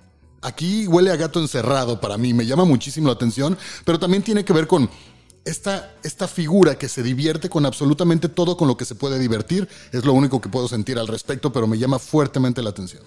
Aquí 0.44 0.86
huele 0.86 1.10
a 1.10 1.16
gato 1.16 1.40
encerrado 1.40 2.00
para 2.00 2.18
mí, 2.18 2.34
me 2.34 2.44
llama 2.44 2.66
muchísimo 2.66 3.06
la 3.06 3.14
atención, 3.14 3.56
pero 3.84 3.98
también 3.98 4.22
tiene 4.22 4.44
que 4.44 4.52
ver 4.52 4.66
con 4.66 4.90
esta, 5.44 5.94
esta 6.02 6.28
figura 6.28 6.76
que 6.76 6.88
se 6.88 7.02
divierte 7.02 7.48
con 7.48 7.64
absolutamente 7.64 8.28
todo 8.28 8.56
con 8.56 8.68
lo 8.68 8.76
que 8.76 8.84
se 8.84 8.94
puede 8.94 9.18
divertir. 9.18 9.66
Es 9.90 10.04
lo 10.04 10.12
único 10.12 10.42
que 10.42 10.50
puedo 10.50 10.68
sentir 10.68 10.98
al 10.98 11.08
respecto, 11.08 11.50
pero 11.50 11.66
me 11.66 11.78
llama 11.78 11.98
fuertemente 11.98 12.62
la 12.62 12.70
atención. 12.70 13.02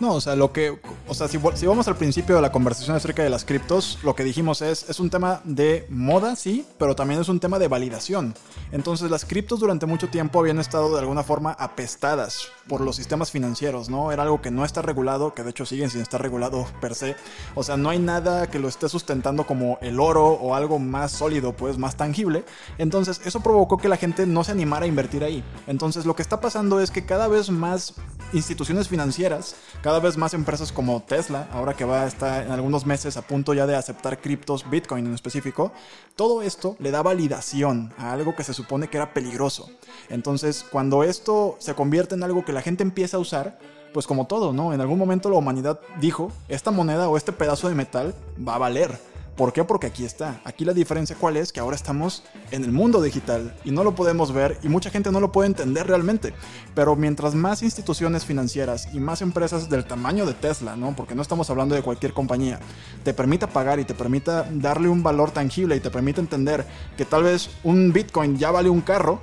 No, 0.00 0.14
o 0.14 0.20
sea, 0.20 0.34
lo 0.34 0.50
que. 0.50 0.80
O 1.06 1.14
sea, 1.14 1.28
si, 1.28 1.38
si, 1.54 1.66
vamos 1.66 1.86
al 1.86 1.96
principio 1.96 2.34
de 2.34 2.40
la 2.40 2.50
conversación 2.50 2.96
acerca 2.96 3.22
de 3.22 3.28
las 3.28 3.44
criptos, 3.44 3.98
lo 4.02 4.14
que 4.14 4.24
dijimos 4.24 4.62
es: 4.62 4.88
es 4.88 4.98
un 4.98 5.10
tema 5.10 5.42
de 5.44 5.86
moda, 5.90 6.36
sí, 6.36 6.66
pero 6.78 6.96
también 6.96 7.20
es 7.20 7.28
un 7.28 7.38
tema 7.38 7.58
de 7.58 7.68
validación. 7.68 8.34
Entonces, 8.72 9.10
las 9.10 9.26
criptos 9.26 9.60
durante 9.60 9.84
mucho 9.84 10.08
tiempo 10.08 10.40
habían 10.40 10.58
estado 10.58 10.94
de 10.94 11.00
alguna 11.00 11.22
forma 11.22 11.52
apestadas 11.52 12.48
por 12.66 12.80
los 12.80 12.96
sistemas 12.96 13.30
financieros, 13.30 13.90
¿no? 13.90 14.10
Era 14.10 14.22
algo 14.22 14.40
que 14.40 14.50
no 14.50 14.64
está 14.64 14.80
regulado, 14.80 15.34
que 15.34 15.42
de 15.42 15.50
hecho 15.50 15.66
siguen 15.66 15.90
sin 15.90 16.00
estar 16.00 16.22
regulado 16.22 16.66
per 16.80 16.94
se. 16.94 17.14
O 17.54 17.62
sea, 17.62 17.76
no 17.76 17.90
hay 17.90 17.98
nada 17.98 18.46
que 18.46 18.58
lo 18.58 18.68
esté 18.68 18.88
sustentando 18.88 19.44
como 19.44 19.76
el 19.82 20.00
oro 20.00 20.28
o 20.28 20.54
algo 20.54 20.78
más 20.78 21.12
sólido, 21.12 21.52
pues 21.52 21.76
más 21.76 21.96
tangible. 21.96 22.44
Entonces, 22.78 23.20
eso 23.26 23.40
provocó 23.40 23.76
que 23.76 23.88
la 23.88 23.98
gente 23.98 24.26
no 24.26 24.44
se 24.44 24.52
animara 24.52 24.86
a 24.86 24.88
invertir 24.88 25.24
ahí. 25.24 25.44
Entonces, 25.66 26.06
lo 26.06 26.16
que 26.16 26.22
está 26.22 26.40
pasando 26.40 26.80
es 26.80 26.90
que 26.90 27.04
cada 27.04 27.28
vez 27.28 27.50
más 27.50 27.94
instituciones 28.32 28.88
financieras, 28.88 29.56
vez 29.98 30.16
más 30.16 30.34
empresas 30.34 30.70
como 30.70 31.02
Tesla, 31.02 31.48
ahora 31.52 31.74
que 31.74 31.84
va 31.84 32.02
a 32.02 32.06
estar 32.06 32.44
en 32.44 32.52
algunos 32.52 32.86
meses 32.86 33.16
a 33.16 33.22
punto 33.22 33.54
ya 33.54 33.66
de 33.66 33.74
aceptar 33.74 34.20
criptos, 34.20 34.68
Bitcoin 34.70 35.06
en 35.06 35.14
específico, 35.14 35.72
todo 36.16 36.42
esto 36.42 36.76
le 36.78 36.90
da 36.90 37.02
validación 37.02 37.92
a 37.98 38.12
algo 38.12 38.36
que 38.36 38.44
se 38.44 38.54
supone 38.54 38.88
que 38.88 38.98
era 38.98 39.12
peligroso. 39.12 39.70
Entonces, 40.08 40.64
cuando 40.70 41.02
esto 41.02 41.56
se 41.58 41.74
convierte 41.74 42.14
en 42.14 42.22
algo 42.22 42.44
que 42.44 42.52
la 42.52 42.62
gente 42.62 42.82
empieza 42.82 43.16
a 43.16 43.20
usar, 43.20 43.58
pues 43.92 44.06
como 44.06 44.26
todo, 44.26 44.52
¿no? 44.52 44.72
En 44.72 44.80
algún 44.80 44.98
momento 44.98 45.28
la 45.30 45.36
humanidad 45.36 45.80
dijo, 46.00 46.30
esta 46.48 46.70
moneda 46.70 47.08
o 47.08 47.16
este 47.16 47.32
pedazo 47.32 47.68
de 47.68 47.74
metal 47.74 48.14
va 48.46 48.54
a 48.54 48.58
valer. 48.58 49.09
¿Por 49.40 49.54
qué? 49.54 49.64
Porque 49.64 49.86
aquí 49.86 50.04
está. 50.04 50.38
Aquí 50.44 50.66
la 50.66 50.74
diferencia 50.74 51.16
cuál 51.18 51.38
es, 51.38 51.50
que 51.50 51.60
ahora 51.60 51.74
estamos 51.74 52.24
en 52.50 52.62
el 52.62 52.72
mundo 52.72 53.00
digital 53.00 53.56
y 53.64 53.70
no 53.70 53.82
lo 53.84 53.94
podemos 53.94 54.32
ver 54.32 54.58
y 54.62 54.68
mucha 54.68 54.90
gente 54.90 55.10
no 55.10 55.18
lo 55.18 55.32
puede 55.32 55.46
entender 55.46 55.86
realmente. 55.86 56.34
Pero 56.74 56.94
mientras 56.94 57.34
más 57.34 57.62
instituciones 57.62 58.26
financieras 58.26 58.92
y 58.92 59.00
más 59.00 59.22
empresas 59.22 59.70
del 59.70 59.86
tamaño 59.86 60.26
de 60.26 60.34
Tesla, 60.34 60.76
¿no? 60.76 60.94
Porque 60.94 61.14
no 61.14 61.22
estamos 61.22 61.48
hablando 61.48 61.74
de 61.74 61.80
cualquier 61.80 62.12
compañía, 62.12 62.60
te 63.02 63.14
permita 63.14 63.46
pagar 63.46 63.80
y 63.80 63.86
te 63.86 63.94
permita 63.94 64.46
darle 64.52 64.90
un 64.90 65.02
valor 65.02 65.30
tangible 65.30 65.74
y 65.74 65.80
te 65.80 65.88
permita 65.88 66.20
entender 66.20 66.66
que 66.98 67.06
tal 67.06 67.22
vez 67.22 67.48
un 67.64 67.94
Bitcoin 67.94 68.36
ya 68.36 68.50
vale 68.50 68.68
un 68.68 68.82
carro, 68.82 69.20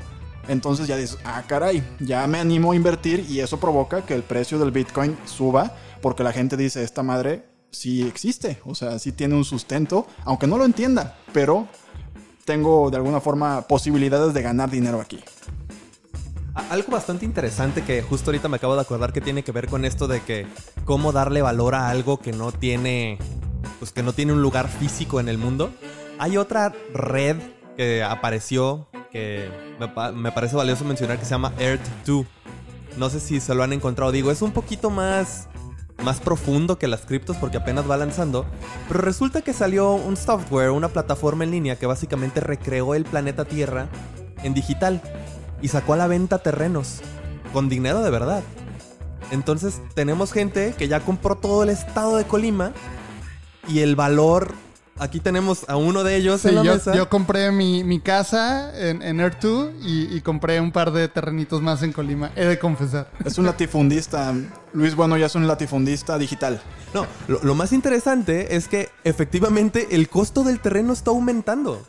entonces 0.48 0.88
ya 0.88 0.98
dices, 0.98 1.20
ah, 1.26 1.44
caray, 1.46 1.84
ya 2.00 2.26
me 2.26 2.40
animo 2.40 2.72
a 2.72 2.76
invertir 2.76 3.24
y 3.30 3.42
eso 3.42 3.60
provoca 3.60 4.04
que 4.04 4.16
el 4.16 4.24
precio 4.24 4.58
del 4.58 4.72
Bitcoin 4.72 5.16
suba 5.26 5.76
porque 6.02 6.24
la 6.24 6.34
gente 6.34 6.58
dice, 6.58 6.82
esta 6.82 7.04
madre 7.04 7.57
sí 7.78 8.06
existe, 8.08 8.60
o 8.66 8.76
sea, 8.76 9.00
sí 9.00 9.12
tiene 9.12 9.36
un 9.36 9.46
sustento, 9.46 10.08
aunque 10.26 10.48
no 10.48 10.58
lo 10.58 10.66
entienda, 10.66 11.18
pero 11.34 11.68
tengo 12.46 12.90
de 12.90 12.98
alguna 12.98 13.20
forma 13.20 13.62
posibilidades 13.68 14.34
de 14.34 14.42
ganar 14.42 14.70
dinero 14.70 15.02
aquí. 15.02 15.20
Algo 16.70 16.92
bastante 16.92 17.24
interesante 17.24 17.84
que 17.84 18.02
justo 18.02 18.32
ahorita 18.32 18.50
me 18.50 18.58
acabo 18.58 18.76
de 18.76 18.82
acordar 18.82 19.14
que 19.14 19.22
tiene 19.22 19.44
que 19.44 19.52
ver 19.52 19.68
con 19.68 19.86
esto 19.86 20.08
de 20.08 20.22
que 20.22 20.48
cómo 20.86 21.12
darle 21.12 21.44
valor 21.44 21.76
a 21.76 21.90
algo 21.90 22.20
que 22.20 22.32
no 22.32 22.52
tiene 22.52 23.20
pues 23.80 23.92
que 23.92 24.02
no 24.02 24.14
tiene 24.14 24.34
un 24.34 24.42
lugar 24.42 24.68
físico 24.68 25.20
en 25.20 25.30
el 25.30 25.38
mundo. 25.38 25.72
Hay 26.18 26.38
otra 26.38 26.74
red 26.94 27.38
que 27.76 28.02
apareció 28.04 28.88
que 29.12 29.50
me, 29.80 30.12
me 30.14 30.32
parece 30.32 30.56
valioso 30.56 30.84
mencionar 30.84 31.20
que 31.20 31.26
se 31.26 31.32
llama 31.32 31.54
Earth2. 31.60 32.26
No 32.98 33.12
sé 33.12 33.20
si 33.20 33.40
se 33.40 33.54
lo 33.54 33.62
han 33.62 33.74
encontrado, 33.74 34.12
digo, 34.12 34.32
es 34.32 34.42
un 34.42 34.52
poquito 34.52 34.90
más 34.90 35.48
más 36.04 36.20
profundo 36.20 36.78
que 36.78 36.88
las 36.88 37.02
criptos 37.02 37.38
porque 37.38 37.58
apenas 37.58 37.90
va 37.90 37.98
lanzando, 37.98 38.46
pero 38.88 39.02
resulta 39.02 39.42
que 39.42 39.54
salió 39.54 39.94
un 39.94 40.18
software, 40.18 40.70
una 40.72 40.90
plataforma 40.90 41.44
en 41.44 41.52
línea 41.52 41.76
que 41.78 41.86
básicamente 41.86 42.40
recreó 42.40 42.96
el 42.96 43.04
planeta 43.04 43.46
Tierra 43.46 43.88
en 44.44 44.54
digital 44.54 45.02
y 45.62 45.70
sacó 45.70 45.94
a 45.94 45.98
la 45.98 46.08
venta 46.08 46.40
terrenos 46.40 47.02
con 47.54 47.70
dinero 47.70 48.02
de 48.02 48.12
verdad. 48.12 48.44
Entonces 49.32 49.82
tenemos 49.94 50.32
gente 50.32 50.74
que 50.78 50.88
ya 50.88 51.02
compró 51.02 51.36
todo 51.36 51.64
el 51.64 51.70
estado 51.70 52.18
de 52.18 52.26
Colima 52.26 52.72
y 53.68 53.80
el 53.80 53.96
valor 53.96 54.54
Aquí 55.00 55.20
tenemos 55.20 55.66
a 55.68 55.76
uno 55.76 56.04
de 56.04 56.16
ellos 56.16 56.44
en 56.46 56.56
la 56.56 56.64
yo, 56.64 56.74
mesa. 56.74 56.96
Yo 56.96 57.08
compré 57.08 57.52
mi, 57.52 58.00
casa 58.00 58.72
en, 58.78 59.02
en 59.02 59.20
Air 59.20 59.38
2 59.40 59.70
y, 59.84 60.22
compré 60.22 60.60
un 60.60 60.72
par 60.72 60.92
de 60.92 61.08
terrenitos 61.08 61.62
más 61.62 61.84
en 61.84 61.94
Colima. 61.94 62.32
He 62.36 62.46
de 62.46 62.58
confesar. 62.58 63.12
Es 63.24 63.38
un 63.38 63.46
latifundista. 63.46 64.34
Luis 64.74 64.96
Bueno 64.96 65.18
ya 65.18 65.28
es 65.28 65.36
un 65.36 65.48
latifundista 65.48 66.18
digital. 66.18 66.62
No, 66.94 67.06
lo, 67.28 67.56
más 67.56 67.74
interesante 67.74 68.56
es 68.56 68.68
que 68.68 68.90
efectivamente 69.04 69.90
el 69.92 70.10
costo 70.10 70.44
del 70.44 70.60
terreno 70.60 70.94
está 70.94 71.12
aumentando. 71.12 71.82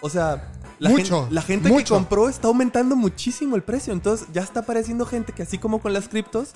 O 0.00 0.08
sea, 0.08 0.52
la 0.78 0.90
mucho, 0.90 1.20
gente, 1.22 1.34
la 1.34 1.42
gente 1.42 1.76
que 1.76 1.84
compró 1.84 2.28
está 2.28 2.48
aumentando 2.48 2.96
muchísimo 2.96 3.56
el 3.56 3.62
precio. 3.62 3.92
Entonces 3.92 4.28
ya 4.32 4.42
está 4.42 4.60
apareciendo 4.60 5.04
gente 5.04 5.32
que 5.32 5.42
así 5.42 5.58
como 5.58 5.80
con 5.80 5.92
las 5.92 6.08
criptos, 6.08 6.52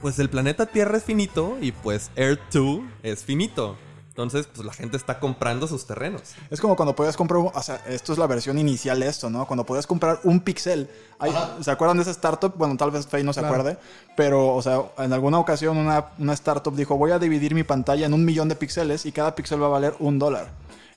pues 0.00 0.18
el 0.18 0.28
planeta 0.28 0.66
Tierra 0.66 0.98
es 0.98 1.04
finito 1.04 1.56
y 1.60 1.72
pues 1.72 2.10
Air 2.14 2.38
2 2.52 2.80
es 3.02 3.24
finito. 3.24 3.76
Entonces, 4.16 4.48
pues 4.50 4.64
la 4.64 4.72
gente 4.72 4.96
está 4.96 5.20
comprando 5.20 5.68
sus 5.68 5.86
terrenos. 5.86 6.22
Es 6.50 6.58
como 6.58 6.74
cuando 6.74 6.96
podías 6.96 7.18
comprar, 7.18 7.38
o 7.52 7.62
sea, 7.62 7.84
esto 7.86 8.14
es 8.14 8.18
la 8.18 8.26
versión 8.26 8.58
inicial 8.58 8.98
de 8.98 9.08
esto, 9.08 9.28
¿no? 9.28 9.46
Cuando 9.46 9.66
podías 9.66 9.86
comprar 9.86 10.20
un 10.24 10.40
pixel. 10.40 10.88
¿Se 11.60 11.70
acuerdan 11.70 11.98
de 11.98 12.02
esa 12.02 12.12
startup? 12.12 12.54
Bueno, 12.56 12.78
tal 12.78 12.90
vez 12.90 13.06
Faye 13.06 13.24
no 13.24 13.34
se 13.34 13.40
acuerde, 13.40 13.76
pero, 14.16 14.54
o 14.54 14.62
sea, 14.62 14.80
en 14.96 15.12
alguna 15.12 15.38
ocasión 15.38 15.76
una, 15.76 16.06
una 16.18 16.32
startup 16.32 16.74
dijo, 16.74 16.96
voy 16.96 17.10
a 17.10 17.18
dividir 17.18 17.54
mi 17.54 17.62
pantalla 17.62 18.06
en 18.06 18.14
un 18.14 18.24
millón 18.24 18.48
de 18.48 18.56
píxeles 18.56 19.04
y 19.04 19.12
cada 19.12 19.34
píxel 19.34 19.62
va 19.62 19.66
a 19.66 19.70
valer 19.70 19.94
un 19.98 20.18
dólar. 20.18 20.48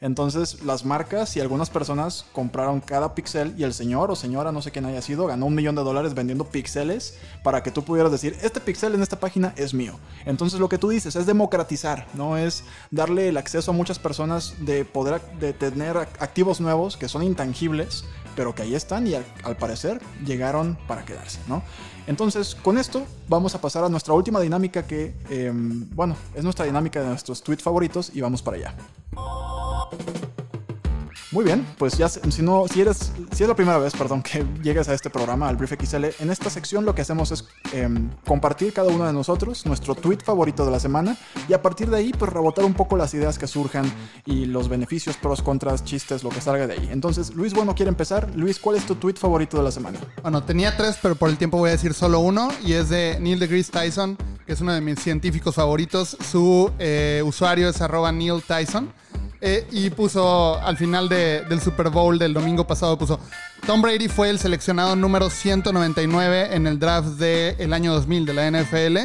Entonces 0.01 0.63
las 0.63 0.85
marcas 0.85 1.35
y 1.35 1.41
algunas 1.41 1.69
personas 1.69 2.25
compraron 2.31 2.79
cada 2.79 3.15
pixel 3.15 3.53
y 3.57 3.63
el 3.63 3.73
señor 3.73 4.09
o 4.11 4.15
señora, 4.15 4.51
no 4.51 4.61
sé 4.61 4.71
quién 4.71 4.85
haya 4.85 5.01
sido, 5.01 5.27
ganó 5.27 5.45
un 5.45 5.55
millón 5.55 5.75
de 5.75 5.83
dólares 5.83 6.13
vendiendo 6.13 6.45
píxeles 6.45 7.17
para 7.43 7.63
que 7.63 7.71
tú 7.71 7.83
pudieras 7.83 8.11
decir, 8.11 8.37
este 8.41 8.61
pixel 8.61 8.95
en 8.95 9.01
esta 9.01 9.19
página 9.19 9.53
es 9.57 9.73
mío. 9.73 9.99
Entonces 10.25 10.59
lo 10.59 10.69
que 10.69 10.77
tú 10.77 10.89
dices 10.89 11.17
es 11.17 11.25
democratizar, 11.25 12.07
no 12.13 12.37
es 12.37 12.63
darle 12.91 13.27
el 13.27 13.35
acceso 13.35 13.71
a 13.71 13.73
muchas 13.73 13.99
personas 13.99 14.53
de 14.59 14.85
poder 14.85 15.21
de 15.39 15.51
tener 15.51 15.97
activos 15.97 16.61
nuevos 16.61 16.95
que 16.95 17.09
son 17.09 17.23
intangibles, 17.23 18.05
pero 18.35 18.55
que 18.55 18.61
ahí 18.61 18.75
están 18.75 19.05
y 19.05 19.15
al, 19.15 19.25
parecer 19.57 19.99
llegaron 20.25 20.77
para 20.87 21.03
quedarse, 21.03 21.39
¿no? 21.47 21.61
Entonces, 22.07 22.55
con 22.55 22.77
esto 22.77 23.05
vamos 23.27 23.53
a 23.53 23.59
pasar 23.59 23.83
a 23.83 23.89
nuestra 23.89 24.13
última 24.13 24.39
dinámica 24.39 24.87
que, 24.87 25.13
em, 25.29 25.89
bueno, 25.89 26.15
es 26.33 26.43
nuestra 26.43 26.65
dinámica 26.65 27.01
de 27.01 27.07
nuestros 27.07 27.43
tweets 27.43 27.61
favoritos 27.61 28.11
y 28.13 28.21
vamos 28.21 28.41
para 28.41 28.57
allá. 28.57 28.75
Muy 31.31 31.45
bien, 31.45 31.63
pues 31.77 31.95
ya 31.95 32.09
si 32.09 32.41
no, 32.41 32.65
si 32.67 32.81
eres, 32.81 33.11
si 33.31 33.43
es 33.43 33.49
la 33.49 33.55
primera 33.55 33.77
vez, 33.77 33.93
perdón, 33.93 34.23
que 34.23 34.43
llegues 34.63 34.89
a 34.89 34.95
este 34.95 35.11
programa, 35.11 35.47
al 35.47 35.57
Brief 35.57 35.73
XL, 35.79 36.05
en 36.19 36.31
esta 36.31 36.49
sección 36.49 36.85
lo 36.85 36.95
que 36.95 37.03
hacemos 37.03 37.31
es 37.31 37.45
em, 37.71 38.09
compartir 38.25 38.73
cada 38.73 38.89
uno 38.89 39.05
de 39.05 39.13
nosotros 39.13 39.63
nuestro 39.67 39.93
tweet 39.93 40.19
favorito 40.23 40.65
de 40.65 40.71
la 40.71 40.79
semana 40.79 41.15
y 41.47 41.53
a 41.53 41.61
partir 41.61 41.91
de 41.91 41.97
ahí, 41.97 42.11
pues 42.17 42.33
rebotar 42.33 42.65
un 42.65 42.73
poco 42.73 42.97
las 42.97 43.13
ideas 43.13 43.37
que 43.37 43.45
surjan 43.45 43.85
y 44.25 44.45
los 44.45 44.69
beneficios, 44.69 45.17
pros, 45.17 45.43
contras, 45.43 45.83
chistes, 45.83 46.23
lo 46.23 46.29
que 46.29 46.41
salga 46.41 46.65
de 46.65 46.73
ahí. 46.73 46.89
Entonces, 46.91 47.35
Luis 47.35 47.53
Bueno 47.53 47.75
quiere 47.75 47.89
empezar. 47.89 48.31
Luis, 48.35 48.57
¿cuál 48.57 48.77
es 48.77 48.87
tu 48.87 48.95
tweet 48.95 49.15
favorito 49.15 49.57
de 49.57 49.63
la 49.63 49.71
semana? 49.71 49.99
Bueno, 50.23 50.43
tenía 50.43 50.75
tres, 50.75 50.97
pero 50.99 51.13
por 51.13 51.29
el 51.29 51.37
tiempo 51.37 51.59
voy 51.59 51.69
a 51.69 51.73
decir 51.73 51.93
solo 51.93 52.21
uno 52.21 52.49
y 52.65 52.73
es 52.73 52.89
de 52.89 53.19
Neil 53.19 53.37
deGrasse 53.37 53.71
Tyson, 53.71 54.17
que 54.47 54.53
es 54.53 54.61
uno 54.61 54.73
de 54.73 54.81
mis 54.81 54.99
científicos 54.99 55.53
favoritos. 55.53 56.17
Su 56.31 56.71
eh, 56.79 57.21
usuario 57.23 57.69
es 57.69 57.79
arroba 57.81 58.11
Neil 58.11 58.41
Tyson. 58.41 58.91
Eh, 59.41 59.65
y 59.71 59.89
puso 59.89 60.59
al 60.61 60.75
final 60.75 61.07
del 61.07 61.61
Super 61.61 61.89
Bowl 61.89 62.19
del 62.19 62.33
domingo 62.33 62.67
pasado, 62.67 62.97
puso, 62.97 63.19
Tom 63.65 63.81
Brady 63.81 64.09
fue 64.09 64.29
el 64.29 64.37
seleccionado 64.37 64.97
número 64.97 65.29
199 65.29 66.55
en 66.55 66.67
el 66.67 66.77
draft 66.77 67.07
del 67.11 67.71
año 67.71 67.93
2000 67.93 68.25
de 68.25 68.33
la 68.33 68.51
NFL, 68.51 68.97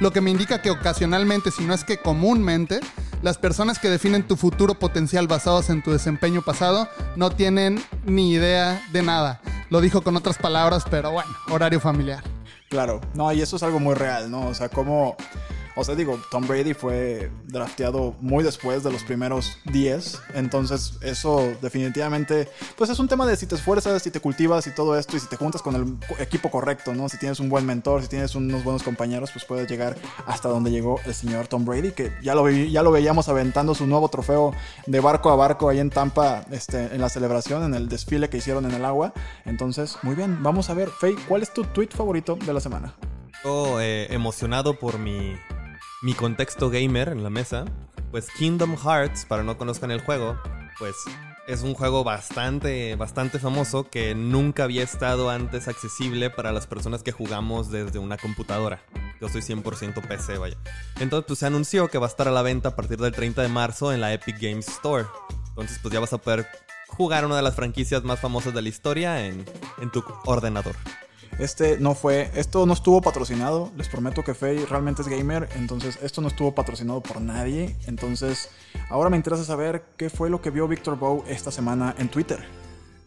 lo 0.00 0.10
que 0.10 0.22
me 0.22 0.30
indica 0.30 0.62
que 0.62 0.70
ocasionalmente, 0.70 1.50
si 1.50 1.64
no 1.64 1.74
es 1.74 1.84
que 1.84 1.98
comúnmente, 1.98 2.80
las 3.20 3.36
personas 3.36 3.78
que 3.78 3.90
definen 3.90 4.26
tu 4.26 4.36
futuro 4.36 4.74
potencial 4.74 5.28
basados 5.28 5.68
en 5.68 5.82
tu 5.82 5.92
desempeño 5.92 6.42
pasado 6.42 6.88
no 7.14 7.30
tienen 7.30 7.82
ni 8.04 8.32
idea 8.32 8.82
de 8.92 9.02
nada. 9.02 9.40
Lo 9.68 9.80
dijo 9.80 10.02
con 10.02 10.16
otras 10.16 10.38
palabras, 10.38 10.84
pero 10.90 11.12
bueno, 11.12 11.30
horario 11.50 11.80
familiar. 11.80 12.24
Claro, 12.68 13.00
no, 13.14 13.30
y 13.32 13.42
eso 13.42 13.56
es 13.56 13.62
algo 13.62 13.78
muy 13.78 13.94
real, 13.94 14.30
¿no? 14.30 14.46
O 14.46 14.54
sea, 14.54 14.70
como 14.70 15.16
O 15.74 15.84
sea, 15.84 15.94
digo, 15.94 16.20
Tom 16.30 16.46
Brady 16.46 16.74
fue 16.74 17.30
drafteado 17.46 18.14
muy 18.20 18.44
después 18.44 18.82
de 18.82 18.92
los 18.92 19.02
primeros 19.04 19.58
10. 19.72 20.20
Entonces, 20.34 20.94
eso 21.00 21.52
definitivamente, 21.62 22.48
pues 22.76 22.90
es 22.90 22.98
un 22.98 23.08
tema 23.08 23.26
de 23.26 23.36
si 23.36 23.46
te 23.46 23.54
esfuerzas, 23.54 24.02
si 24.02 24.10
te 24.10 24.20
cultivas 24.20 24.66
y 24.66 24.74
todo 24.74 24.98
esto, 24.98 25.16
y 25.16 25.20
si 25.20 25.28
te 25.28 25.36
juntas 25.36 25.62
con 25.62 25.74
el 25.74 25.96
equipo 26.20 26.50
correcto, 26.50 26.94
¿no? 26.94 27.08
Si 27.08 27.18
tienes 27.18 27.40
un 27.40 27.48
buen 27.48 27.64
mentor, 27.64 28.02
si 28.02 28.08
tienes 28.08 28.34
unos 28.34 28.64
buenos 28.64 28.82
compañeros, 28.82 29.30
pues 29.32 29.44
puedes 29.44 29.68
llegar 29.68 29.96
hasta 30.26 30.48
donde 30.48 30.70
llegó 30.70 31.00
el 31.06 31.14
señor 31.14 31.48
Tom 31.48 31.64
Brady, 31.64 31.92
que 31.92 32.12
ya 32.22 32.34
lo, 32.34 32.48
ya 32.50 32.82
lo 32.82 32.90
veíamos 32.90 33.28
aventando 33.28 33.74
su 33.74 33.86
nuevo 33.86 34.08
trofeo 34.08 34.54
de 34.86 35.00
barco 35.00 35.30
a 35.30 35.36
barco 35.36 35.68
ahí 35.68 35.78
en 35.78 35.90
Tampa, 35.90 36.44
este, 36.50 36.94
en 36.94 37.00
la 37.00 37.08
celebración, 37.08 37.64
en 37.64 37.74
el 37.74 37.88
desfile 37.88 38.28
que 38.28 38.38
hicieron 38.38 38.66
en 38.66 38.72
el 38.72 38.84
agua. 38.84 39.12
Entonces, 39.46 39.96
muy 40.02 40.14
bien, 40.14 40.42
vamos 40.42 40.68
a 40.70 40.74
ver, 40.74 40.90
Faye, 40.90 41.16
¿cuál 41.28 41.42
es 41.42 41.52
tu 41.52 41.64
tweet 41.64 41.88
favorito 41.90 42.36
de 42.36 42.52
la 42.52 42.60
semana? 42.60 42.94
Eh, 43.44 44.06
emocionado 44.10 44.78
por 44.78 44.98
mi, 44.98 45.34
mi 46.02 46.14
contexto 46.14 46.68
gamer 46.68 47.08
en 47.08 47.22
la 47.22 47.30
mesa. 47.30 47.64
Pues 48.10 48.28
Kingdom 48.30 48.76
Hearts, 48.76 49.24
para 49.24 49.42
no 49.42 49.56
conozcan 49.56 49.90
el 49.90 50.00
juego, 50.00 50.38
pues 50.78 50.96
es 51.46 51.62
un 51.62 51.74
juego 51.74 52.04
bastante, 52.04 52.94
bastante 52.96 53.38
famoso 53.38 53.88
que 53.88 54.14
nunca 54.14 54.64
había 54.64 54.82
estado 54.82 55.30
antes 55.30 55.68
accesible 55.68 56.28
para 56.28 56.52
las 56.52 56.66
personas 56.66 57.02
que 57.02 57.12
jugamos 57.12 57.70
desde 57.70 57.98
una 57.98 58.16
computadora. 58.16 58.82
Yo 59.20 59.28
soy 59.28 59.40
100% 59.40 60.06
PC, 60.06 60.38
vaya. 60.38 60.56
Entonces, 61.00 61.24
pues 61.26 61.38
se 61.38 61.46
anunció 61.46 61.88
que 61.88 61.98
va 61.98 62.06
a 62.06 62.10
estar 62.10 62.28
a 62.28 62.32
la 62.32 62.42
venta 62.42 62.70
a 62.70 62.76
partir 62.76 62.98
del 62.98 63.12
30 63.12 63.42
de 63.42 63.48
marzo 63.48 63.92
en 63.92 64.00
la 64.00 64.12
Epic 64.12 64.40
Games 64.40 64.68
Store. 64.68 65.06
Entonces, 65.50 65.78
pues 65.80 65.94
ya 65.94 66.00
vas 66.00 66.12
a 66.12 66.18
poder 66.18 66.46
jugar 66.88 67.24
una 67.24 67.36
de 67.36 67.42
las 67.42 67.54
franquicias 67.54 68.02
más 68.02 68.20
famosas 68.20 68.52
de 68.52 68.62
la 68.62 68.68
historia 68.68 69.24
en, 69.26 69.44
en 69.80 69.90
tu 69.90 70.04
ordenador. 70.24 70.74
Este 71.38 71.78
no 71.78 71.94
fue, 71.94 72.30
esto 72.34 72.66
no 72.66 72.72
estuvo 72.72 73.00
patrocinado. 73.00 73.72
Les 73.76 73.88
prometo 73.88 74.22
que 74.22 74.34
Faye 74.34 74.66
realmente 74.66 75.02
es 75.02 75.08
gamer. 75.08 75.48
Entonces, 75.56 75.98
esto 76.02 76.20
no 76.20 76.28
estuvo 76.28 76.54
patrocinado 76.54 77.02
por 77.02 77.20
nadie. 77.20 77.76
Entonces, 77.86 78.50
ahora 78.90 79.10
me 79.10 79.16
interesa 79.16 79.44
saber 79.44 79.84
qué 79.96 80.10
fue 80.10 80.30
lo 80.30 80.40
que 80.40 80.50
vio 80.50 80.68
Victor 80.68 80.98
Bow 80.98 81.24
esta 81.26 81.50
semana 81.50 81.94
en 81.98 82.08
Twitter. 82.08 82.44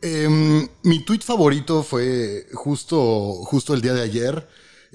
Em, 0.01 0.67
mi 0.83 1.03
tweet 1.03 1.21
favorito 1.21 1.81
fue 1.83 2.47
justo, 2.53 3.33
justo 3.45 3.73
el 3.73 3.81
día 3.81 3.93
de 3.93 4.01
ayer. 4.01 4.47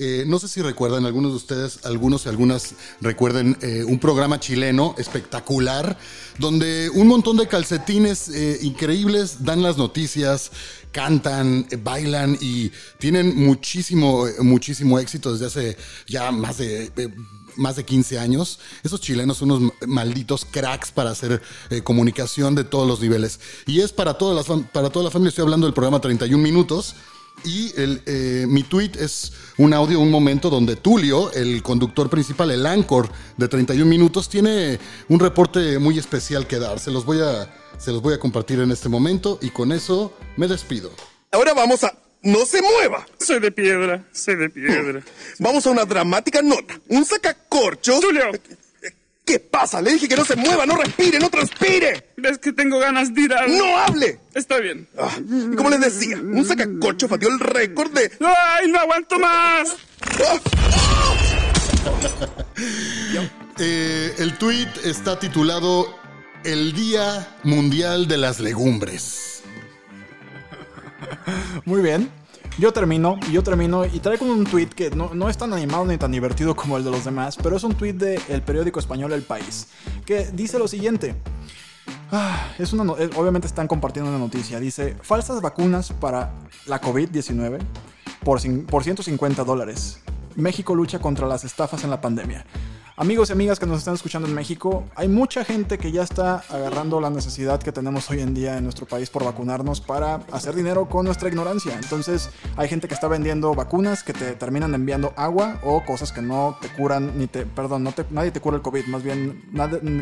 Eh, 0.02 0.24
no 0.26 0.38
sé 0.38 0.48
si 0.48 0.62
recuerdan, 0.62 1.04
algunos 1.04 1.32
de 1.32 1.36
ustedes, 1.36 1.80
algunos 1.84 2.24
y 2.24 2.30
algunas 2.30 2.74
recuerden 3.02 3.58
eh, 3.60 3.84
un 3.84 3.98
programa 3.98 4.40
chileno 4.40 4.94
espectacular, 4.96 5.98
donde 6.38 6.88
un 6.94 7.06
montón 7.06 7.36
de 7.36 7.46
calcetines 7.46 8.30
eh, 8.30 8.60
increíbles 8.62 9.44
dan 9.44 9.62
las 9.62 9.76
noticias, 9.76 10.52
cantan, 10.90 11.66
bailan 11.82 12.38
y 12.40 12.72
tienen 12.96 13.36
muchísimo, 13.36 14.24
muchísimo 14.38 14.98
éxito 14.98 15.34
desde 15.34 15.46
hace 15.46 15.76
ya 16.06 16.32
más 16.32 16.56
de 16.56 16.90
más 17.56 17.76
de 17.76 17.84
15 17.84 18.18
años. 18.18 18.58
Esos 18.82 19.02
chilenos 19.02 19.36
son 19.36 19.50
unos 19.50 19.72
malditos 19.86 20.46
cracks 20.46 20.92
para 20.92 21.10
hacer 21.10 21.42
comunicación 21.84 22.54
de 22.54 22.64
todos 22.64 22.88
los 22.88 23.02
niveles. 23.02 23.38
Y 23.66 23.80
es 23.80 23.92
para, 23.92 24.16
para 24.16 24.88
toda 24.88 25.04
la 25.04 25.10
familia. 25.10 25.28
Estoy 25.28 25.42
hablando 25.42 25.66
del 25.66 25.74
programa 25.74 26.00
31 26.00 26.42
Minutos. 26.42 26.94
Y 27.44 27.72
el, 27.80 28.02
eh, 28.06 28.44
mi 28.48 28.62
tweet 28.62 28.92
es 28.98 29.32
un 29.56 29.72
audio, 29.72 30.00
un 30.00 30.10
momento 30.10 30.50
donde 30.50 30.76
Tulio, 30.76 31.32
el 31.32 31.62
conductor 31.62 32.10
principal, 32.10 32.50
el 32.50 32.66
anchor 32.66 33.10
de 33.36 33.48
31 33.48 33.88
minutos, 33.88 34.28
tiene 34.28 34.78
un 35.08 35.20
reporte 35.20 35.78
muy 35.78 35.98
especial 35.98 36.46
que 36.46 36.58
dar. 36.58 36.78
Se 36.78 36.90
los 36.90 37.04
voy 37.04 37.20
a, 37.20 37.52
se 37.78 37.92
los 37.92 38.02
voy 38.02 38.14
a 38.14 38.18
compartir 38.18 38.60
en 38.60 38.70
este 38.70 38.88
momento 38.88 39.38
y 39.40 39.50
con 39.50 39.72
eso 39.72 40.12
me 40.36 40.48
despido. 40.48 40.90
Ahora 41.32 41.54
vamos 41.54 41.84
a... 41.84 41.94
¡No 42.22 42.44
se 42.44 42.60
mueva! 42.60 43.06
Soy 43.18 43.40
de 43.40 43.50
piedra, 43.50 44.06
soy 44.12 44.36
de 44.36 44.50
piedra. 44.50 45.02
Vamos 45.38 45.66
a 45.66 45.70
una 45.70 45.86
dramática 45.86 46.42
nota. 46.42 46.78
Un 46.88 47.06
sacacorcho... 47.06 47.98
Tulio, 47.98 48.30
¿Qué 49.30 49.38
pasa? 49.38 49.80
Le 49.80 49.92
dije 49.92 50.08
que 50.08 50.16
no 50.16 50.24
se 50.24 50.34
mueva, 50.34 50.66
no 50.66 50.74
respire, 50.82 51.20
no 51.20 51.30
transpire. 51.30 52.10
ves 52.16 52.38
que 52.38 52.52
tengo 52.52 52.80
ganas 52.80 53.14
de 53.14 53.20
ir 53.20 53.32
a... 53.32 53.46
¡No 53.46 53.78
hable! 53.78 54.18
Está 54.34 54.58
bien. 54.58 54.88
Ah, 54.98 55.16
y 55.20 55.54
como 55.54 55.70
les 55.70 55.80
decía, 55.80 56.16
un 56.16 56.44
sacacorcho 56.44 57.06
batió 57.06 57.28
el 57.28 57.38
récord 57.38 57.92
de... 57.92 58.10
¡Ay, 58.20 58.68
no 58.68 58.80
aguanto 58.80 59.20
más! 59.20 59.76
Eh, 63.62 64.14
el 64.18 64.38
tweet 64.38 64.68
está 64.84 65.18
titulado 65.18 65.94
El 66.44 66.72
Día 66.72 67.36
Mundial 67.42 68.08
de 68.08 68.16
las 68.16 68.40
Legumbres. 68.40 69.42
Muy 71.66 71.82
bien. 71.82 72.10
Yo 72.58 72.72
termino, 72.72 73.18
yo 73.32 73.42
termino 73.42 73.86
y 73.86 74.00
traigo 74.00 74.26
un 74.26 74.44
tweet 74.44 74.68
que 74.68 74.90
no, 74.90 75.14
no, 75.14 75.28
es 75.28 75.38
tan 75.38 75.52
animado 75.52 75.86
ni 75.86 75.96
tan 75.96 76.12
divertido 76.12 76.54
como 76.54 76.76
el 76.76 76.84
de 76.84 76.90
los 76.90 77.04
demás, 77.04 77.36
pero 77.42 77.56
es 77.56 77.64
un 77.64 77.74
tweet 77.74 77.94
del 77.94 78.42
periódico 78.42 78.80
español 78.80 79.12
El 79.12 79.22
País, 79.22 79.68
que 80.04 80.26
dice 80.32 80.58
lo 80.58 80.68
siguiente. 80.68 81.14
Ah, 82.12 82.52
es 82.58 82.72
obviamente 82.72 83.46
están 83.46 83.68
compartiendo 83.68 84.10
una 84.10 84.18
noticia. 84.18 84.58
Dice, 84.58 84.96
falsas 85.00 85.40
vacunas 85.40 85.92
para 85.92 86.32
la 86.66 86.80
COVID-19 86.80 87.58
por, 88.24 88.40
por 88.66 88.84
150 88.84 89.44
dólares. 89.44 90.00
México 90.36 90.74
lucha 90.74 90.98
contra 90.98 91.26
las 91.26 91.44
estafas 91.44 91.84
en 91.84 91.90
la 91.90 92.00
pandemia. 92.00 92.44
Amigos 92.96 93.30
y 93.30 93.32
amigas 93.32 93.58
que 93.58 93.66
nos 93.66 93.78
están 93.78 93.94
escuchando 93.94 94.28
en 94.28 94.34
México, 94.34 94.84
hay 94.94 95.08
mucha 95.08 95.44
gente 95.44 95.78
que 95.78 95.90
ya 95.90 96.02
está 96.02 96.44
agarrando 96.50 97.00
la 97.00 97.08
necesidad 97.08 97.60
que 97.62 97.72
tenemos 97.72 98.10
hoy 98.10 98.20
en 98.20 98.34
día 98.34 98.58
en 98.58 98.64
nuestro 98.64 98.84
país 98.84 99.08
por 99.08 99.24
vacunarnos 99.24 99.80
para 99.80 100.16
hacer 100.32 100.54
dinero 100.54 100.86
con 100.86 101.06
nuestra 101.06 101.28
ignorancia. 101.28 101.78
Entonces, 101.82 102.28
hay 102.56 102.68
gente 102.68 102.88
que 102.88 102.94
está 102.94 103.08
vendiendo 103.08 103.54
vacunas 103.54 104.02
que 104.02 104.12
te 104.12 104.32
terminan 104.32 104.74
enviando 104.74 105.14
agua 105.16 105.60
o 105.62 105.82
cosas 105.84 106.12
que 106.12 106.20
no 106.20 106.58
te 106.60 106.68
curan, 106.68 107.18
ni 107.18 107.26
te, 107.26 107.46
perdón, 107.46 107.84
no 107.84 107.92
te, 107.92 108.04
nadie 108.10 108.32
te 108.32 108.40
cura 108.40 108.56
el 108.56 108.62
COVID, 108.62 108.84
más 108.86 109.02
bien 109.02 109.42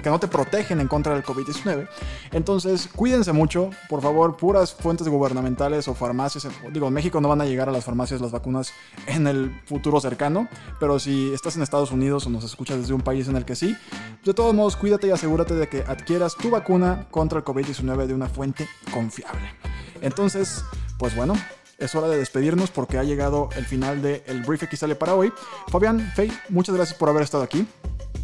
que 0.02 0.10
no 0.10 0.18
te 0.18 0.26
protegen 0.26 0.80
en 0.80 0.88
contra 0.88 1.14
del 1.14 1.22
COVID-19. 1.22 1.88
Entonces, 2.32 2.88
cuídense 2.94 3.32
mucho, 3.32 3.70
por 3.88 4.02
favor, 4.02 4.36
puras 4.36 4.74
fuentes 4.74 5.06
gubernamentales 5.06 5.86
o 5.86 5.94
farmacias. 5.94 6.48
Digo, 6.72 6.88
en 6.88 6.94
México 6.94 7.20
no 7.20 7.28
van 7.28 7.42
a 7.42 7.44
llegar 7.44 7.68
a 7.68 7.72
las 7.72 7.84
farmacias 7.84 8.20
las 8.20 8.32
vacunas 8.32 8.72
en 9.06 9.28
el 9.28 9.52
futuro 9.66 10.00
cercano, 10.00 10.48
pero 10.80 10.98
si 10.98 11.32
estás 11.32 11.54
en 11.54 11.62
Estados 11.62 11.92
Unidos 11.92 12.26
o 12.26 12.30
nos 12.30 12.42
escuchas 12.42 12.87
de 12.88 12.94
un 12.94 13.00
país 13.00 13.28
en 13.28 13.36
el 13.36 13.44
que 13.44 13.54
sí. 13.54 13.76
De 14.24 14.34
todos 14.34 14.54
modos, 14.54 14.76
cuídate 14.76 15.06
y 15.06 15.10
asegúrate 15.10 15.54
de 15.54 15.68
que 15.68 15.84
adquieras 15.86 16.36
tu 16.36 16.50
vacuna 16.50 17.06
contra 17.10 17.38
el 17.38 17.44
COVID-19 17.44 18.06
de 18.06 18.14
una 18.14 18.28
fuente 18.28 18.68
confiable. 18.92 19.54
Entonces, 20.00 20.64
pues 20.98 21.14
bueno, 21.14 21.34
es 21.78 21.94
hora 21.94 22.08
de 22.08 22.18
despedirnos 22.18 22.70
porque 22.70 22.98
ha 22.98 23.04
llegado 23.04 23.48
el 23.56 23.64
final 23.64 24.02
del 24.02 24.22
el 24.26 24.42
brief 24.42 24.64
sale 24.74 24.96
para 24.96 25.14
hoy. 25.14 25.32
Fabián, 25.68 26.12
Fey, 26.14 26.32
muchas 26.48 26.74
gracias 26.74 26.98
por 26.98 27.08
haber 27.08 27.22
estado 27.22 27.44
aquí. 27.44 27.66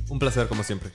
Un 0.08 0.18
placer, 0.18 0.48
como 0.48 0.62
siempre. 0.64 0.90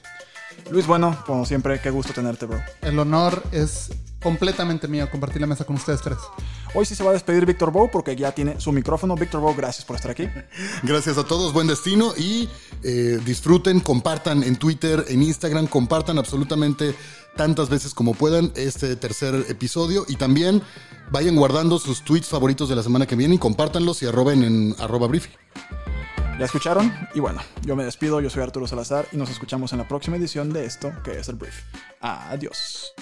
Luis, 0.72 0.86
bueno, 0.86 1.18
como 1.26 1.46
siempre, 1.46 1.80
qué 1.82 1.90
gusto 1.90 2.14
tenerte, 2.14 2.46
bro. 2.46 2.62
El 2.82 3.00
honor 3.00 3.42
es 3.52 3.90
completamente 4.22 4.88
mío 4.88 5.10
compartir 5.10 5.42
la 5.42 5.48
mesa 5.48 5.66
con 5.66 5.78
ustedes 5.78 6.02
tres. 6.02 6.18
Hoy 6.76 6.86
sí 6.86 6.94
se 6.94 7.04
va 7.04 7.10
a 7.10 7.14
despedir 7.14 7.46
Víctor 7.46 7.72
Bow 7.72 7.90
porque 7.92 8.16
ya 8.16 8.32
tiene 8.34 8.60
su 8.60 8.72
micrófono. 8.72 9.16
Víctor 9.16 9.42
Bow, 9.42 9.56
gracias 9.56 9.86
por 9.86 9.96
estar 9.96 10.12
aquí. 10.12 10.28
Gracias 10.84 11.18
a 11.18 11.24
todos, 11.24 11.54
buen 11.54 11.68
destino 11.68 12.14
y 12.16 12.48
eh, 12.84 13.20
disfruten, 13.26 13.80
compartan 13.80 14.44
en 14.44 14.58
Twitter, 14.58 15.04
en 15.08 15.24
Instagram, 15.24 15.68
compartan 15.68 16.20
absolutamente 16.20 16.94
tantas 17.36 17.70
veces 17.70 17.94
como 17.94 18.14
puedan 18.14 18.52
este 18.56 18.96
tercer 18.96 19.46
episodio 19.50 20.06
y 20.08 20.18
también 20.18 20.62
vayan 21.12 21.36
guardando 21.36 21.80
sus 21.80 22.04
tweets 22.04 22.28
favoritos 22.28 22.70
de 22.70 22.76
la 22.76 22.84
semana 22.84 23.08
que 23.08 23.16
viene 23.16 23.36
y 23.36 23.38
compártanlos 23.40 24.04
y 24.04 24.08
arroben 24.08 24.44
en 24.44 24.76
arroba 24.80 25.08
briefing. 25.08 25.32
Ya 26.40 26.46
escucharon 26.46 26.90
y 27.14 27.20
bueno, 27.20 27.42
yo 27.64 27.76
me 27.76 27.84
despido, 27.84 28.22
yo 28.22 28.30
soy 28.30 28.42
Arturo 28.44 28.66
Salazar 28.66 29.06
y 29.12 29.18
nos 29.18 29.30
escuchamos 29.30 29.74
en 29.74 29.80
la 29.80 29.88
próxima 29.90 30.16
edición 30.16 30.54
de 30.54 30.64
esto 30.64 30.94
que 31.04 31.20
es 31.20 31.28
el 31.28 31.36
brief. 31.36 31.64
Adiós. 32.00 32.94